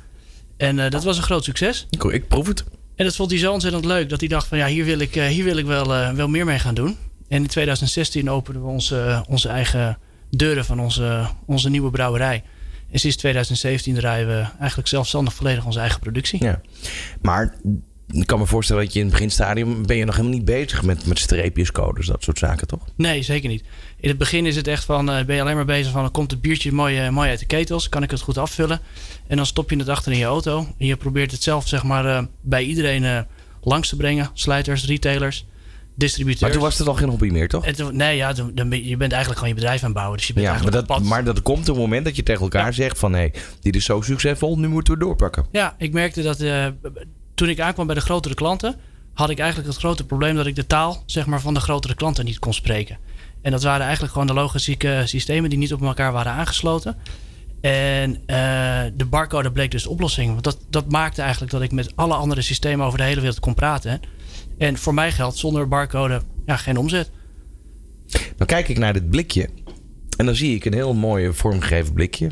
[0.57, 1.87] En dat was een groot succes.
[1.89, 2.63] Ik, ik proef het.
[2.95, 5.13] En dat vond hij zo ontzettend leuk dat hij dacht van ja, hier wil ik,
[5.13, 6.97] hier wil ik wel, wel meer mee gaan doen.
[7.27, 9.97] En in 2016 openden we onze, onze eigen
[10.29, 12.43] deuren van onze, onze nieuwe brouwerij.
[12.91, 16.43] En sinds 2017 draaien we eigenlijk zelfstandig volledig onze eigen productie.
[16.43, 16.61] Ja.
[17.21, 17.55] Maar
[18.07, 20.83] ik kan me voorstellen dat je in het beginstadium ben je nog helemaal niet bezig
[20.83, 22.79] met, met streepjes, codes, dat soort zaken, toch?
[22.95, 23.63] Nee, zeker niet.
[23.97, 26.31] In het begin is het echt van, uh, ben je alleen maar bezig van, komt
[26.31, 28.79] het biertje mooi, uh, mooi uit de ketels, kan ik het goed afvullen?
[29.27, 30.67] En dan stop je het achter in je auto.
[30.77, 33.25] En je probeert het zelf, zeg maar, uh, bij iedereen
[33.61, 34.29] langs te brengen.
[34.33, 35.45] Sluiters, retailers,
[35.95, 36.41] distributeurs.
[36.41, 37.65] Maar toen was het al geen hobby meer, toch?
[37.65, 40.17] Toen, nee, ja, toen, dan ben, je bent eigenlijk gewoon je bedrijf aan het bouwen.
[40.17, 42.65] Dus je bent ja, maar dat, maar dat komt een moment dat je tegen elkaar
[42.65, 42.71] ja.
[42.71, 43.13] zegt van...
[43.13, 45.45] hé, hey, dit is zo succesvol, nu moeten we doorpakken.
[45.51, 46.39] Ja, ik merkte dat
[47.43, 48.75] toen ik aankwam bij de grotere klanten,
[49.13, 51.95] had ik eigenlijk het grote probleem dat ik de taal zeg maar, van de grotere
[51.95, 52.97] klanten niet kon spreken.
[53.41, 56.97] En dat waren eigenlijk gewoon de logistieke systemen die niet op elkaar waren aangesloten.
[57.61, 58.17] En uh,
[58.93, 60.31] de barcode bleek dus de oplossing.
[60.31, 63.39] Want dat, dat maakte eigenlijk dat ik met alle andere systemen over de hele wereld
[63.39, 63.99] kon praten.
[64.57, 67.11] En voor mij geldt zonder barcode ja, geen omzet.
[68.37, 69.49] Dan kijk ik naar dit blikje.
[70.17, 72.31] En dan zie ik een heel mooi vormgegeven blikje.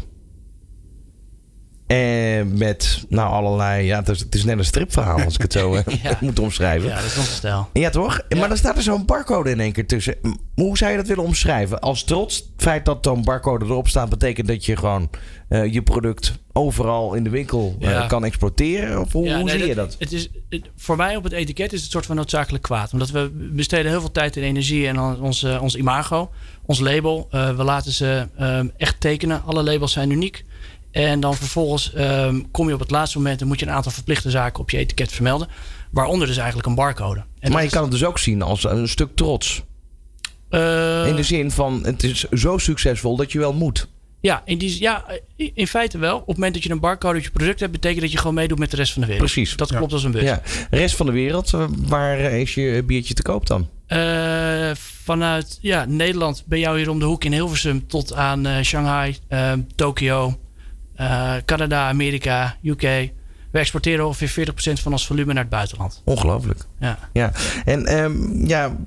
[1.91, 3.86] En met nou allerlei.
[3.86, 6.17] Ja, het is, het is net een stripverhaal als ik het zo ja.
[6.19, 6.89] moet omschrijven.
[6.89, 7.69] Ja, dat is onze stijl.
[7.73, 8.21] Ja, toch?
[8.30, 8.38] Ja.
[8.38, 10.15] Maar dan staat er zo'n barcode in één keer tussen.
[10.56, 11.80] Hoe zou je dat willen omschrijven?
[11.80, 15.10] Als trots, het feit dat zo'n barcode erop staat, betekent dat je gewoon
[15.49, 18.08] uh, je product overal in de winkel uh, ja.
[18.08, 19.01] kan exporteren?
[19.01, 19.95] Of hoe, hoe nee, zie je dat?
[19.99, 22.93] Het is, het, voor mij op het etiket is het een soort van noodzakelijk kwaad.
[22.93, 26.32] Omdat we besteden heel veel tijd en energie en ons, uh, ons imago,
[26.65, 27.27] ons label.
[27.32, 28.27] we laten ze
[28.77, 29.43] echt tekenen.
[29.45, 30.45] Alle labels zijn uniek.
[30.91, 33.91] En dan vervolgens um, kom je op het laatste moment en moet je een aantal
[33.91, 35.47] verplichte zaken op je etiket vermelden.
[35.91, 37.23] Waaronder dus eigenlijk een barcode.
[37.39, 39.63] En maar je kan het dus ook zien als een stuk trots.
[40.49, 43.88] Uh, in de zin van het is zo succesvol dat je wel moet.
[44.21, 46.17] Ja, in, die, ja, in feite wel.
[46.17, 48.34] Op het moment dat je een barcode op je product hebt, betekent dat je gewoon
[48.34, 49.32] meedoet met de rest van de wereld.
[49.32, 49.56] Precies.
[49.56, 50.21] Dat klopt als een bus.
[50.21, 50.41] Ja.
[50.69, 53.67] De rest van de wereld, eh, waar is je biertje te koop dan?
[53.88, 54.71] Uh,
[55.04, 59.17] vanuit ja, Nederland ben jou hier om de hoek in Hilversum tot aan uh, Shanghai,
[59.75, 60.38] Tokio,
[61.02, 62.82] uh, Canada, Amerika, UK.
[63.52, 66.02] We exporteren ongeveer 40% van ons volume naar het buitenland.
[66.06, 66.66] Ongelooflijk.
[66.80, 66.98] Ja.
[67.14, 67.32] ja.
[67.66, 68.78] En um, ja,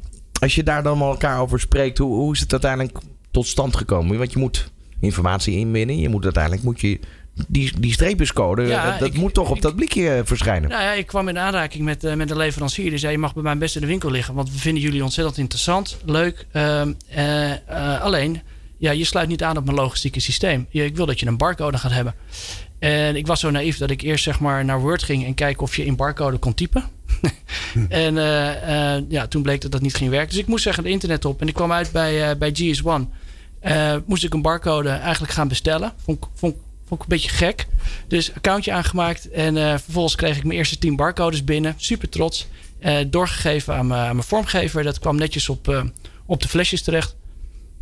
[0.40, 2.98] als je daar dan met elkaar over spreekt, hoe, hoe is het uiteindelijk
[3.30, 4.18] tot stand gekomen?
[4.18, 5.98] Want je moet informatie inwinnen.
[5.98, 7.00] Je moet uiteindelijk moet je
[7.48, 10.70] die, die streepjescode, ja, dat, dat ik, moet toch op ik, dat blikje verschijnen.
[10.70, 12.90] Nou ja, ik kwam in aanraking met, uh, met een leverancier.
[12.90, 14.34] Die zei, je mag bij mij best in de winkel liggen.
[14.34, 16.46] Want we vinden jullie ontzettend interessant, leuk.
[16.52, 16.82] Uh,
[17.16, 18.42] uh, alleen,
[18.84, 20.66] ja, je sluit niet aan op mijn logistieke systeem.
[20.70, 22.14] Ik wil dat je een barcode gaat hebben.
[22.78, 25.62] En ik was zo naïef dat ik eerst zeg maar naar Word ging en kijken
[25.62, 26.84] of je in barcode kon typen.
[27.88, 30.28] en uh, uh, ja, toen bleek dat dat niet ging werken.
[30.28, 31.40] Dus ik moest zeggen het internet op.
[31.40, 33.08] En ik kwam uit bij, uh, bij GS1.
[34.06, 35.92] moest ik een barcode eigenlijk gaan bestellen.
[36.04, 37.66] Vond, vond, vond ik een beetje gek.
[38.08, 39.30] Dus accountje aangemaakt.
[39.30, 41.74] En vervolgens kreeg ik mijn eerste 10 barcodes binnen.
[41.76, 42.46] Super trots.
[43.06, 44.82] doorgegeven aan, aan mijn vormgever.
[44.82, 45.92] Dat kwam netjes op,
[46.26, 47.16] op de flesjes terecht.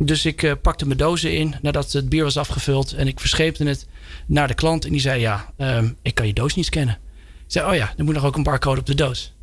[0.05, 2.93] Dus ik uh, pakte mijn dozen in nadat het bier was afgevuld.
[2.93, 3.87] En ik verscheepte het
[4.25, 4.85] naar de klant.
[4.85, 6.97] En die zei: Ja, um, ik kan je doos niet scannen.
[7.45, 9.33] Ik zei: Oh ja, er moet nog ook een barcode op de doos.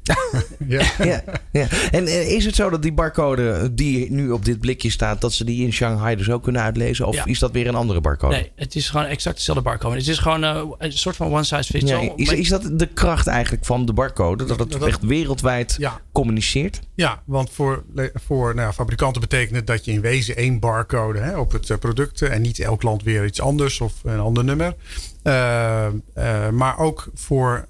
[0.67, 0.83] Ja.
[0.99, 1.67] ja, ja.
[1.91, 5.45] En is het zo dat die barcode die nu op dit blikje staat, dat ze
[5.45, 7.07] die in Shanghai dus ook kunnen uitlezen?
[7.07, 7.25] Of ja.
[7.25, 8.35] is dat weer een andere barcode?
[8.35, 9.97] Nee, het is gewoon exact dezelfde barcode.
[9.97, 12.13] Het is gewoon uh, een soort van one size fits all.
[12.17, 14.45] is, is dat de kracht eigenlijk van de barcode?
[14.45, 15.79] Dat het dat, echt wereldwijd
[16.13, 16.81] communiceert?
[16.95, 21.39] Ja, want voor, voor nou, fabrikanten betekent het dat je in wezen één barcode hè,
[21.39, 24.75] op het product en niet elk land weer iets anders of een ander nummer.
[25.23, 25.87] Uh,
[26.51, 27.67] maar ook voor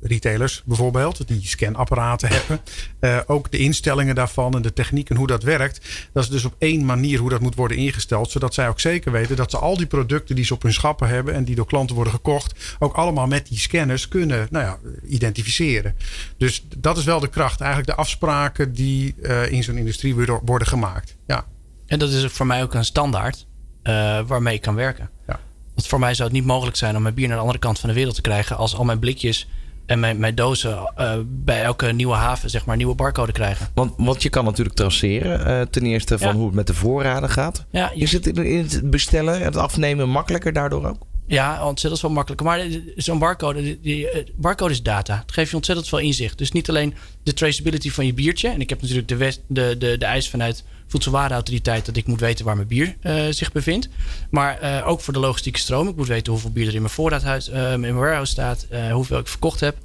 [0.00, 2.60] retailers bijvoorbeeld, die scanapparaten hebben.
[3.00, 6.08] Uh, ook de instellingen daarvan en de techniek en hoe dat werkt.
[6.12, 8.30] Dat is dus op één manier hoe dat moet worden ingesteld.
[8.30, 11.08] Zodat zij ook zeker weten dat ze al die producten die ze op hun schappen
[11.08, 14.78] hebben en die door klanten worden gekocht, ook allemaal met die scanners kunnen nou ja,
[15.08, 15.96] identificeren.
[16.36, 20.68] Dus dat is wel de kracht, eigenlijk de afspraken die uh, in zo'n industrie worden
[20.68, 21.16] gemaakt.
[21.26, 21.46] Ja.
[21.86, 23.46] En dat is voor mij ook een standaard
[23.82, 25.10] uh, waarmee ik kan werken.
[25.26, 25.40] Ja.
[25.74, 27.78] Want voor mij zou het niet mogelijk zijn om mijn bier naar de andere kant
[27.78, 29.48] van de wereld te krijgen als al mijn blikjes
[29.88, 33.68] en mijn, mijn dozen uh, bij elke nieuwe haven zeg maar nieuwe barcode krijgen.
[33.74, 36.34] Want, want je kan natuurlijk traceren uh, ten eerste van ja.
[36.34, 37.64] hoe het met de voorraden gaat.
[37.70, 38.02] Ja, je...
[38.02, 41.06] Is het in het bestellen, het afnemen makkelijker daardoor ook?
[41.26, 42.46] Ja, ontzettend veel makkelijker.
[42.46, 45.18] Maar zo'n barcode, die, die, barcode is data.
[45.18, 46.38] Het geeft je ontzettend veel inzicht.
[46.38, 48.48] Dus niet alleen de traceability van je biertje.
[48.48, 52.20] En ik heb natuurlijk de, west, de, de, de eis vanuit voedselwaardeautoriteit dat ik moet
[52.20, 53.88] weten waar mijn bier uh, zich bevindt.
[54.30, 55.88] Maar uh, ook voor de logistieke stroom.
[55.88, 59.18] Ik moet weten hoeveel bier er in mijn voorraadhuis, uh, in mijn warehouse staat, hoeveel
[59.18, 59.76] ik verkocht heb.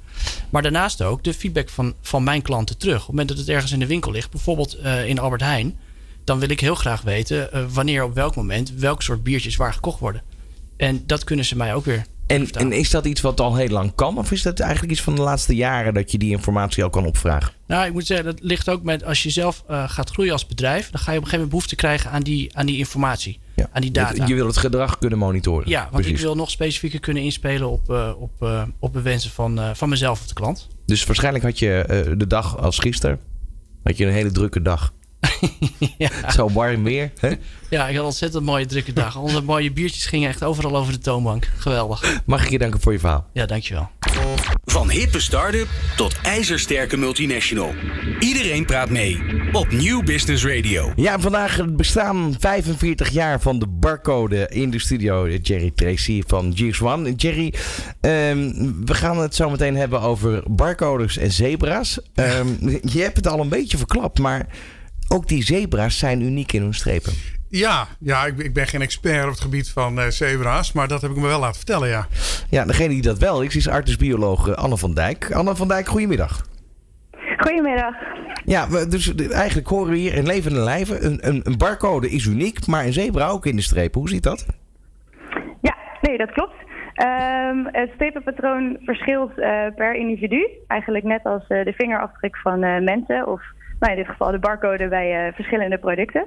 [0.50, 2.94] Maar daarnaast ook de feedback van, van mijn klanten terug.
[2.94, 5.78] Op het moment dat het ergens in de winkel ligt, bijvoorbeeld in Albert Heijn,
[6.24, 10.00] dan wil ik heel graag weten wanneer op welk moment welk soort biertjes waar gekocht
[10.00, 10.22] worden.
[10.76, 13.68] En dat kunnen ze mij ook weer en, en, is dat iets wat al heel
[13.68, 14.18] lang kan?
[14.18, 17.06] Of is dat eigenlijk iets van de laatste jaren dat je die informatie al kan
[17.06, 17.52] opvragen?
[17.66, 20.46] Nou, ik moet zeggen, dat ligt ook met als je zelf uh, gaat groeien als
[20.46, 23.40] bedrijf, dan ga je op een gegeven moment behoefte krijgen aan die, aan die informatie,
[23.54, 23.68] ja.
[23.72, 24.26] aan die data.
[24.26, 25.68] Je wil het gedrag kunnen monitoren.
[25.68, 26.12] Ja, want Precies.
[26.12, 29.88] ik wil nog specifieker kunnen inspelen op, uh, op, uh, op de wensen van, van
[29.88, 30.68] mezelf of de klant.
[30.86, 33.20] Dus waarschijnlijk had je de dag als gisteren,
[33.82, 34.92] had je een hele drukke dag.
[35.98, 36.30] ja.
[36.30, 37.12] Zo warm weer.
[37.20, 37.32] Hè?
[37.70, 39.20] Ja, ik had ontzettend mooie drukke dagen.
[39.20, 41.50] Onze mooie biertjes gingen echt overal over de toonbank.
[41.56, 42.20] Geweldig.
[42.26, 43.26] Mag ik je danken voor je verhaal?
[43.32, 43.90] Ja, dankjewel.
[44.64, 47.74] Van hippe start-up tot ijzersterke multinational.
[48.18, 50.92] Iedereen praat mee op New Business Radio.
[50.96, 55.28] Ja, vandaag bestaan 45 jaar van de barcode in de studio.
[55.28, 57.14] Jerry Tracy van GX1.
[57.16, 57.54] Jerry,
[58.00, 61.98] um, we gaan het zo meteen hebben over barcodes en zebra's.
[62.14, 64.46] Um, je hebt het al een beetje verklapt, maar
[65.08, 67.12] ook die zebra's zijn uniek in hun strepen.
[67.56, 71.02] Ja, ja ik, ik ben geen expert op het gebied van uh, zebra's, maar dat
[71.02, 72.06] heb ik me wel laten vertellen, ja.
[72.50, 75.32] Ja, degene die dat wel is, is artsbioloog eh, Anne van Dijk.
[75.32, 76.46] Anne van Dijk, goedemiddag.
[77.36, 77.94] Goedemiddag.
[78.44, 81.04] Ja, we, dus eigenlijk horen we hier in levende lijven.
[81.04, 84.00] Een, een, een, barcode is uniek, maar een zebra ook in de strepen.
[84.00, 84.46] Hoe ziet dat?
[85.60, 86.54] Ja, nee, dat klopt.
[87.02, 90.48] Um, het strepenpatroon verschilt uh, per individu.
[90.66, 93.42] Eigenlijk net als uh, de vingerafdruk van mensen of
[93.80, 96.26] nou, in dit geval de barcode bij uh, verschillende producten.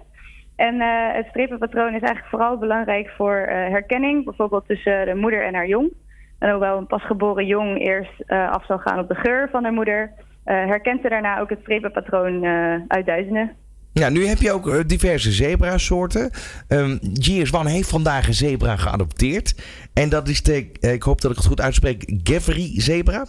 [0.55, 5.45] En uh, het strepenpatroon is eigenlijk vooral belangrijk voor uh, herkenning, bijvoorbeeld tussen de moeder
[5.45, 5.93] en haar jong.
[6.39, 10.11] En hoewel een pasgeboren jong eerst af zal gaan op de geur van haar moeder,
[10.43, 12.45] herkent ze daarna ook het strepenpatroon
[12.87, 13.55] uit duizenden.
[13.91, 16.31] Ja, nu heb je ook diverse zebra-soorten.
[16.67, 19.55] Um, GS1 heeft vandaag een zebra geadopteerd.
[19.93, 23.25] En dat is de, ik hoop dat ik het goed uitspreek, Gevry-zebra?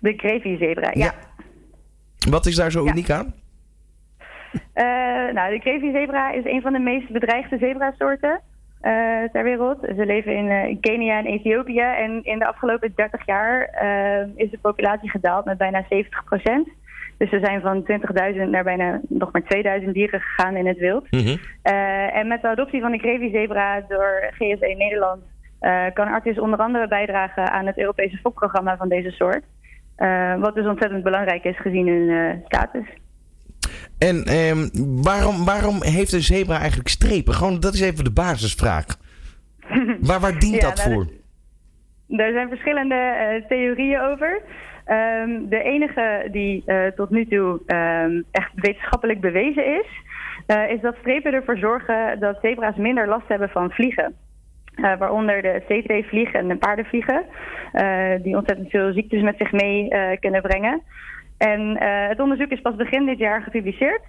[0.00, 1.14] De Grevi-zebra, ja.
[2.30, 3.34] Wat is daar zo uniek aan?
[4.52, 4.84] Uh,
[5.34, 8.40] nou, de Grevi-zebra is een van de meest bedreigde zebrasoorten
[8.82, 9.78] uh, ter wereld.
[9.80, 11.80] Ze leven in, uh, in, Kenia en Ethiopië.
[11.80, 13.60] En in de afgelopen 30 jaar
[14.36, 16.68] is de populatie gedaald met bijna 70 procent.
[17.18, 17.90] Dus we zijn van
[18.34, 19.42] 20.000 naar bijna nog maar
[19.82, 21.10] 2.000 dieren gegaan in het wild.
[21.10, 21.38] Mm -hmm.
[22.12, 25.22] en met de adoptie van de Grevi-zebra door GSE Nederland...
[25.94, 29.44] kan Artis onder andere bijdragen aan het Europese fokprogramma van deze soort...
[29.98, 32.86] Uh, wat dus ontzettend belangrijk is gezien hun uh, status.
[33.98, 34.52] En eh,
[35.02, 37.34] waarom, waarom heeft een zebra eigenlijk strepen?
[37.34, 38.84] Gewoon, dat is even de basisvraag.
[40.08, 41.06] waar, waar dient dat nou, voor?
[42.18, 44.42] Er zijn verschillende uh, theorieën over.
[44.86, 46.64] Um, de enige die
[46.96, 49.86] tot nu toe um, echt wetenschappelijk bewezen is,
[50.68, 54.14] is dat strepen ervoor zorgen dat zebra's minder last hebben van vliegen.
[54.78, 57.24] Uh, waaronder de CT-vlieg en de paardenvliegen,
[57.74, 60.82] uh, die ontzettend veel ziektes met zich mee uh, kunnen brengen.
[61.38, 61.76] En
[62.08, 64.00] het onderzoek is pas begin dit jaar gepubliceerd.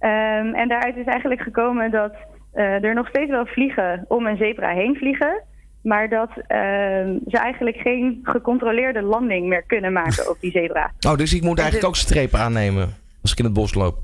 [0.00, 2.12] Um, en daaruit is eigenlijk gekomen dat
[2.52, 5.42] er nog steeds wel vliegen om een zebra heen vliegen.
[5.82, 10.92] Maar dat ehm, ze eigenlijk geen gecontroleerde landing meer kunnen maken op die zebra.
[11.08, 12.88] Oh, dus ik moet eigenlijk ook strepen aannemen
[13.22, 13.98] als ik in het bos loop?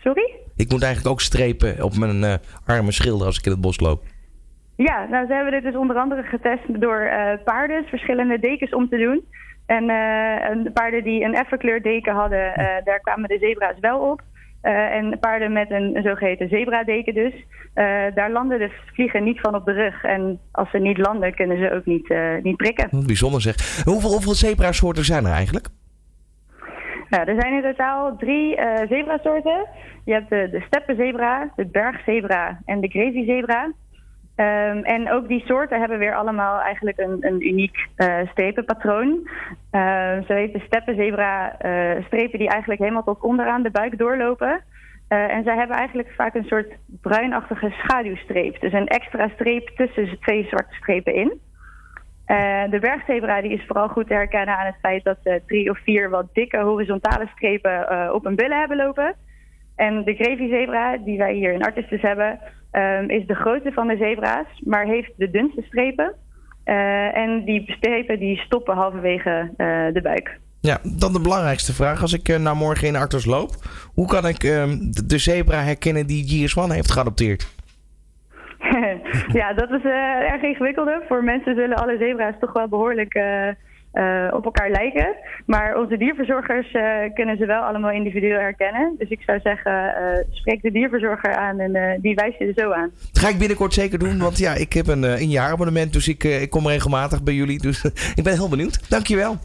[0.00, 0.34] Sorry?
[0.56, 4.02] Ik moet eigenlijk ook strepen op mijn armen schilderen als ik in het bos loop?
[4.76, 8.88] Ja, nou, ze hebben dit dus onder andere getest door uh, paarden verschillende dekens om
[8.88, 9.24] te doen.
[9.66, 14.20] En uh, paarden die een effenkleur deken hadden, uh, daar kwamen de zebra's wel op.
[14.62, 17.32] en paarden met een, zogeheten zebradeken dus,
[18.14, 20.04] daar landen de vliegen niet van op de rug.
[20.04, 23.06] En als ze niet landen, kunnen ze ook niet, niet prikken.
[23.06, 23.84] Bijzonder zeg.
[23.84, 25.68] Hoeveel, hoeveel zebrasoorten zijn er eigenlijk?
[27.08, 29.66] Nou, er zijn in totaal drie zebrasoorten.
[30.04, 33.72] Je hebt de, de steppenzebra, de bergzebra en de grevyzebra.
[34.34, 39.28] Ehm, en ook die soorten hebben weer allemaal eigenlijk een, een uniek uh, strepenpatroon.
[39.72, 44.60] Uh, zo heet de steppenzebra uh, strepen die eigenlijk helemaal tot onderaan de buik doorlopen.
[45.08, 48.60] en zij hebben eigenlijk vaak een soort bruinachtige schaduwstreep.
[48.60, 51.40] Dus een extra streep tussen twee zwarte strepen in.
[52.70, 55.78] de bergzebra die is vooral goed te herkennen aan het feit dat ze drie of
[55.78, 59.14] vier wat dikke horizontale strepen op hun billen hebben lopen.
[59.76, 62.38] En de Grevyzebra, die wij hier in Artistus hebben,
[62.72, 66.14] um, is de grootste van de zebra's, maar heeft de dunste strepen.
[66.64, 70.38] Uh, en die strepen die stoppen halverwege uh, de buik.
[70.60, 72.00] Ja, dan de belangrijkste vraag.
[72.02, 73.50] Als ik uh, nou morgen in Artis loop,
[73.94, 77.54] hoe kan ik ehm, de, zebra herkennen die GS1 heeft geadopteerd?
[79.40, 79.84] ja, dat is
[80.32, 81.02] erg ingewikkelder.
[81.08, 83.14] Voor mensen zullen alle zebra's toch wel behoorlijk
[83.94, 85.14] uh, op elkaar lijken.
[85.46, 88.94] Maar onze dierverzorgers uh, kunnen ze wel allemaal individueel herkennen.
[88.98, 92.70] Dus ik zou zeggen, uh, spreek de dierverzorger aan en die wijst je er zo
[92.70, 92.90] aan.
[93.12, 95.92] Dat ga ik binnenkort zeker doen, want ja, ik heb een, een jaarabonnement.
[95.92, 97.60] Dus ik, ik kom regelmatig bij jullie.
[97.60, 97.84] Dus
[98.18, 98.90] ik ben heel benieuwd.
[98.90, 99.36] Dankjewel.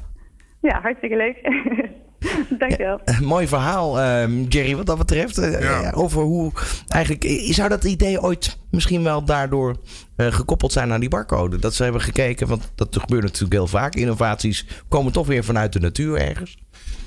[0.62, 1.38] Ja, hartstikke leuk.
[2.59, 3.01] Dankjewel.
[3.05, 5.36] Ja, mooi verhaal, uh, Jerry, wat dat betreft.
[5.36, 5.91] Ja.
[5.91, 6.51] over hoe
[6.88, 7.53] eigenlijk.
[7.53, 9.76] Zou dat idee ooit misschien wel daardoor
[10.18, 11.57] uh, gekoppeld zijn aan die barcode?
[11.57, 13.95] Dat ze hebben gekeken, want dat gebeurt natuurlijk heel vaak.
[13.95, 16.57] Innovaties komen toch weer vanuit de natuur ergens.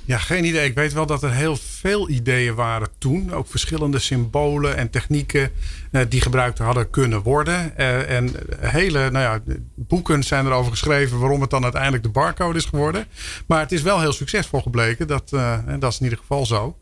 [0.05, 0.69] Ja, geen idee.
[0.69, 3.33] Ik weet wel dat er heel veel ideeën waren toen.
[3.33, 5.51] Ook verschillende symbolen en technieken
[5.93, 7.73] uh, die gebruikt hadden kunnen worden.
[7.79, 12.59] Uh, en hele nou ja, boeken zijn erover geschreven waarom het dan uiteindelijk de barcode
[12.59, 13.07] is geworden.
[13.47, 15.07] Maar het is wel heel succesvol gebleken.
[15.07, 16.77] Dat, uh, dat is in ieder geval zo.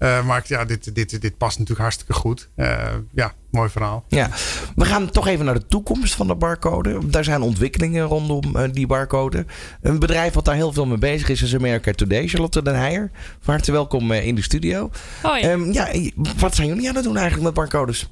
[0.00, 2.48] Uh, maar ja, dit, dit, dit past natuurlijk hartstikke goed.
[2.56, 4.04] Uh, ja, mooi verhaal.
[4.08, 4.30] Ja,
[4.76, 6.98] we gaan toch even naar de toekomst van de barcode.
[7.06, 9.46] Daar zijn ontwikkelingen rondom uh, die barcode.
[9.82, 12.28] Een bedrijf wat daar heel veel mee bezig is, is America Today.
[12.28, 14.90] Charlotte Den Heijer, van harte welkom in de studio.
[15.22, 15.44] Hoi.
[15.46, 15.88] Um, ja,
[16.36, 18.02] wat zijn jullie aan het doen eigenlijk met barcodes?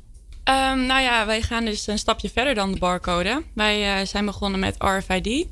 [0.45, 3.43] Um, nou ja, wij gaan dus een stapje verder dan de barcode.
[3.55, 5.47] Wij zijn begonnen met RFID.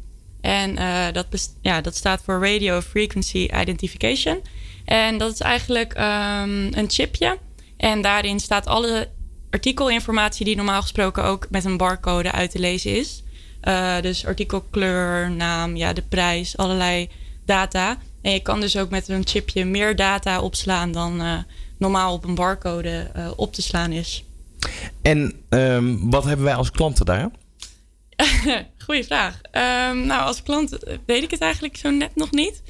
[0.47, 0.75] En
[1.13, 1.27] dat,
[1.61, 4.41] ja, dat staat voor Radio Frequency Identification.
[4.85, 7.39] En dat is eigenlijk um, een chipje.
[7.77, 9.09] En daarin staat alle
[9.51, 13.23] artikelinformatie die normaal gesproken ook met een barcode uit te lezen is.
[13.63, 17.09] Uh, dus artikelkleur, naam, ja, de prijs, allerlei
[17.45, 17.99] data.
[18.23, 21.39] En je kan dus ook met een chipje meer data opslaan dan uh,
[21.79, 24.25] normaal op een barcode uh, op te slaan is.
[25.03, 27.31] En um, wat hebben wij als klanten daar?
[28.87, 29.41] Goeie vraag.
[29.91, 32.63] Um, nou, als klant weet ik het eigenlijk zo net nog niet.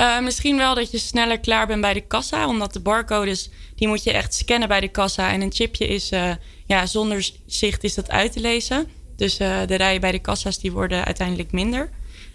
[0.00, 2.48] Uh, misschien wel dat je sneller klaar bent bij de kassa.
[2.48, 5.32] Omdat de barcodes, die moet je echt scannen bij de kassa.
[5.32, 6.30] En een chipje is, uh,
[6.66, 8.86] ja, zonder zicht is dat uit te lezen.
[9.16, 11.90] Dus uh, de rijen bij de kassa's, die worden uiteindelijk minder.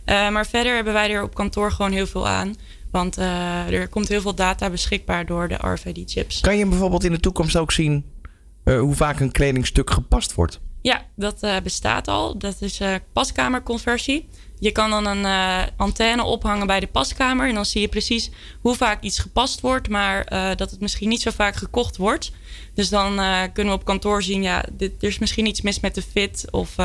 [0.06, 2.56] maar verder hebben wij er op kantoor gewoon heel veel aan.
[2.92, 6.40] Want er komt heel veel data beschikbaar door de RFID-chips.
[6.40, 8.06] Kan je bijvoorbeeld in de toekomst ook zien
[8.64, 10.60] hoe vaak een kledingstuk gepast wordt?
[10.82, 12.38] Ja, dat bestaat al.
[12.38, 12.82] Dat is
[13.14, 14.28] paskamerconversie.
[14.60, 17.48] Je kan dan een uh, antenne ophangen bij de paskamer.
[17.48, 18.30] En dan zie je precies
[18.62, 19.90] hoe vaak iets gepast wordt.
[19.90, 20.26] Maar
[20.56, 22.32] dat het misschien niet zo vaak gekocht wordt.
[22.74, 23.16] Dus dan
[23.54, 26.46] kunnen we op kantoor zien, ja, dit, er is misschien iets mis met de fit.
[26.52, 26.76] Of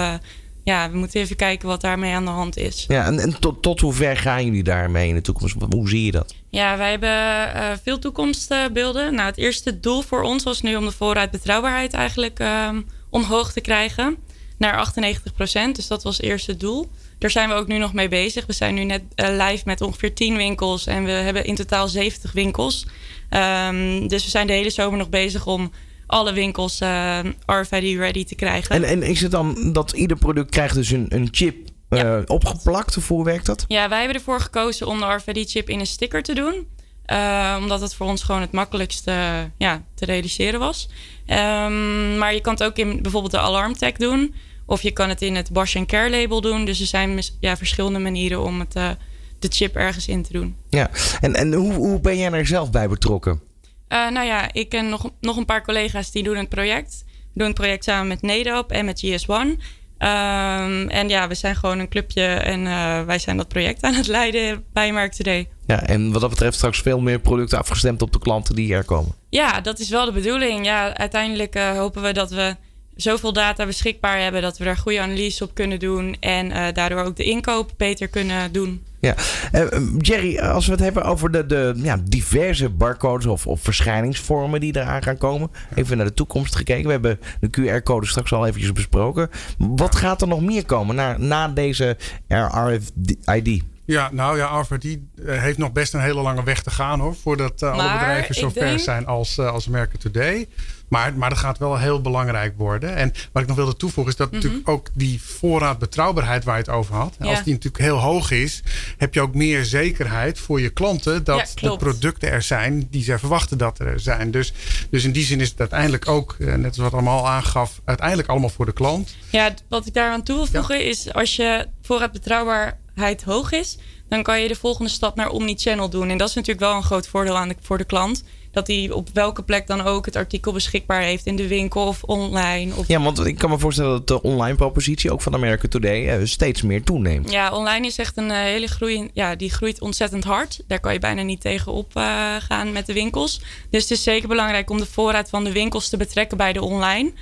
[0.65, 2.85] ja, we moeten even kijken wat daarmee aan de hand is.
[2.89, 5.57] Ja, en, en tot, tot hoe ver gaan jullie daarmee in de toekomst?
[5.71, 6.35] Hoe zie je dat?
[6.51, 9.15] Ja, wij hebben veel toekomstbeelden.
[9.15, 12.81] Nou, het eerste doel voor ons was nu om de voorraad betrouwbaarheid eigenlijk ehm,
[13.15, 14.17] omhoog te krijgen.
[14.59, 15.77] Naar 98 procent.
[15.77, 16.91] Dus dat was het eerste doel.
[17.19, 18.47] Daar zijn we ook nu nog mee bezig.
[18.47, 21.89] We zijn nu net uh, live met ongeveer 10 winkels en we hebben in totaal
[21.89, 22.87] 70 winkels.
[23.31, 25.71] Um, dus we zijn de hele zomer nog bezig om
[26.07, 28.75] alle winkels uh, RFID ready te krijgen.
[28.75, 32.17] En, en is het dan dat ieder product krijgt dus een, een chip ja.
[32.17, 32.97] uh, opgeplakt?
[32.97, 33.65] Of hoe werkt dat?
[33.69, 36.67] Ja, wij hebben ervoor gekozen om de RFID-chip in een sticker te doen.
[37.07, 39.13] Uh, omdat het voor ons gewoon het makkelijkste
[39.59, 40.89] ja, te realiseren was.
[41.27, 44.35] Um, maar je kan het ook in bijvoorbeeld de alarmtag doen.
[44.67, 46.65] Of je kan het in het Bosch Care label doen.
[46.65, 48.91] Dus er zijn ja, verschillende manieren om het, uh,
[49.39, 50.57] de chip ergens in te doen.
[50.69, 50.91] Ja,
[51.21, 53.41] en, en hoe, hoe ben jij er zelf bij betrokken?
[53.89, 57.05] Uh, nou ja, ik en nog, nog een paar collega's die doen het project.
[57.07, 59.63] We doen het project samen met NEDOP en met GS1.
[60.05, 63.83] Um, ehm, en ja, we zijn gewoon een clubje en uh, wij zijn dat project
[63.83, 65.49] aan het leiden bij Merk Today.
[65.67, 68.85] Ja, en wat dat betreft straks veel meer producten afgestemd op de klanten die er
[68.85, 69.15] komen.
[69.29, 70.65] Ja, dat is wel de bedoeling.
[70.65, 72.57] Ja, uiteindelijk uh, hopen we dat we
[72.95, 77.03] zoveel data beschikbaar hebben dat we daar goede analyse op kunnen doen en uh, daardoor
[77.03, 78.85] ook de inkoop beter kunnen doen.
[79.05, 79.15] Ja,
[79.53, 79.67] uh,
[79.99, 84.77] Jerry, als we het hebben over de, de ja, diverse barcodes of, of verschijningsvormen die
[84.77, 85.51] eraan gaan komen.
[85.75, 86.85] Even naar de toekomst gekeken.
[86.85, 89.31] We hebben de QR-code straks al eventjes besproken.
[89.59, 91.97] Wat gaat er nog meer komen na, na deze
[92.29, 93.63] RFID?
[93.87, 97.01] Ja, nou ja, Arva die eh, heeft nog best een hele lange weg te gaan
[97.01, 97.15] hoor.
[97.15, 100.49] Voordat uh, alle bedrijven zo ver zijn als, uh, als American Today.
[100.89, 102.97] Maar, maar dat gaat wel heel belangrijk worden.
[102.97, 104.37] En wat ik nog wilde toevoegen is dat mhm.
[104.37, 107.17] natuurlijk ook die voorraad betrouwbaarheid waar je het over had.
[107.19, 108.63] Als die natuurlijk heel hoog is,
[108.97, 113.19] heb je ook meer zekerheid voor je klanten dat de producten er zijn die ze
[113.19, 114.31] verwachten dat er zijn.
[114.31, 114.53] Dus,
[114.91, 118.49] dus in die zin is het uiteindelijk ook, net als wat allemaal aangaf, uiteindelijk allemaal
[118.49, 119.17] voor de klant.
[119.31, 122.79] Ja, wat ik daar aan toe wil voegen is als je voorraad betrouwbaar
[123.25, 123.79] hoog is,
[124.09, 126.09] dan kan je de volgende stap naar omnichannel doen.
[126.09, 128.25] En dat is natuurlijk wel een groot voordeel aan de, voor de klant.
[128.51, 132.03] Dat hij op welke plek dan ook het artikel beschikbaar heeft in de winkel of
[132.03, 132.75] online.
[132.75, 132.89] Of...
[132.89, 136.27] Ja, want ik kan me voorstellen dat de online propositie ook van America Today eh,
[136.27, 137.31] steeds meer toeneemt.
[137.31, 139.11] Ja, online is echt een eh, hele groei.
[139.13, 140.61] Ja, die groeit ontzettend hard.
[140.67, 143.41] Daar kan je bijna niet tegenop uh, gaan met de winkels.
[143.71, 146.63] Dus het is zeker belangrijk om de voorraad van de winkels te betrekken bij de
[146.63, 147.13] online.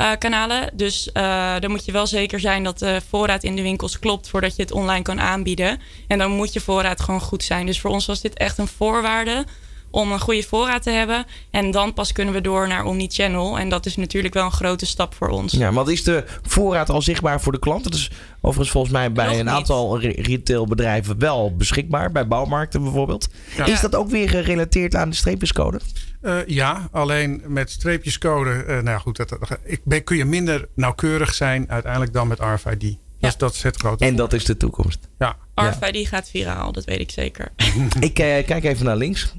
[0.00, 0.70] Uh, kanalen.
[0.72, 4.28] Dus uh, dan moet je wel zeker zijn dat de voorraad in de winkels klopt
[4.28, 5.80] voordat je het online kan aanbieden.
[6.06, 7.66] En dan moet je voorraad gewoon goed zijn.
[7.66, 9.44] Dus voor ons was dit echt een voorwaarde
[9.90, 11.24] om een goede voorraad te hebben.
[11.50, 13.58] En dan pas kunnen we door naar omnichannel.
[13.58, 15.52] En dat is natuurlijk wel een grote stap voor ons.
[15.52, 17.84] Ja, maar is de voorraad al zichtbaar voor de klant?
[17.84, 18.10] Dat is
[18.40, 22.12] overigens volgens mij bij een aantal retailbedrijven wel beschikbaar.
[22.12, 23.28] Bij bouwmarkten bijvoorbeeld.
[23.64, 25.80] Is dat ook weer gerelateerd aan de streepjescode?
[26.22, 28.64] Uh, ja, alleen met streepjescode.
[28.68, 32.82] Uh, nou goed, dat, dat, ik, kun je minder nauwkeurig zijn uiteindelijk dan met RFID.
[32.82, 32.96] Ja.
[33.18, 34.04] Dus dat is het grote.
[34.04, 35.08] En dat is de toekomst.
[35.18, 35.36] Ja.
[35.54, 37.48] RFID gaat viraal, dat weet ik zeker.
[38.00, 39.34] ik uh, kijk even naar links.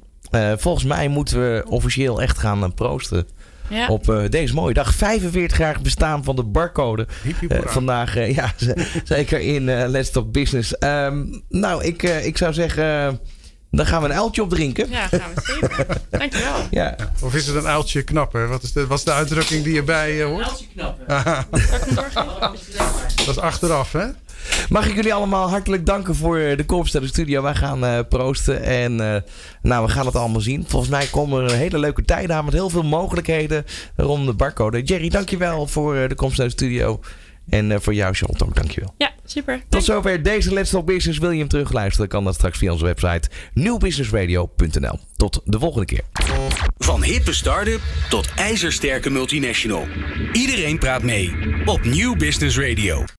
[0.58, 3.28] Volgens mij moeten we officieel echt gaan proosten.
[3.70, 3.88] Ja.
[3.88, 4.94] Op deze mooie dag.
[4.94, 7.08] 45 jaar bestaan van de barcode.
[7.66, 8.54] vandaag, ja,
[9.04, 10.76] zeker in Let's Talk Business.
[10.80, 13.20] Um, nou, ik, ik zou zeggen
[13.72, 14.90] dan gaan we een uiltje opdrinken.
[14.90, 15.86] Ja, gaan we zeker.
[16.20, 16.56] Dankjewel.
[16.70, 16.96] Ja.
[17.22, 18.50] Of is het een uiltje knappen?
[18.50, 20.40] Wat is de, wat is de uitdrukking die je bij uh, hoort?
[20.40, 21.08] Een uiltje knappen.
[23.26, 24.06] dat is achteraf, hè?
[24.70, 27.42] Mag ik jullie allemaal hartelijk danken voor de komst naar de studio.
[27.42, 29.16] Wij gaan uh, proosten en uh,
[29.62, 30.66] nou, we gaan het allemaal zien.
[30.68, 33.66] Volgens mij komen er een hele leuke tijden aan met heel veel mogelijkheden
[33.96, 34.82] rond de barcode.
[34.82, 37.00] Jerry, dankjewel voor de komst naar de studio.
[37.50, 38.94] En uh, voor jou, Charlotte, ook dankjewel.
[38.98, 39.64] Ja, super.
[39.70, 41.20] Tot zover deze Let's Talk Business.
[41.20, 42.10] Wil je hem terugluisteren?
[42.10, 45.00] Kan dat straks via onze website nieuwbusinessradio.nl.
[45.16, 46.04] Tot de volgende keer.
[46.78, 49.88] Van hippe start-up tot ijzersterke multinational.
[50.34, 51.36] Iedereen praat mee
[51.66, 53.19] op Nieuw Business Radio.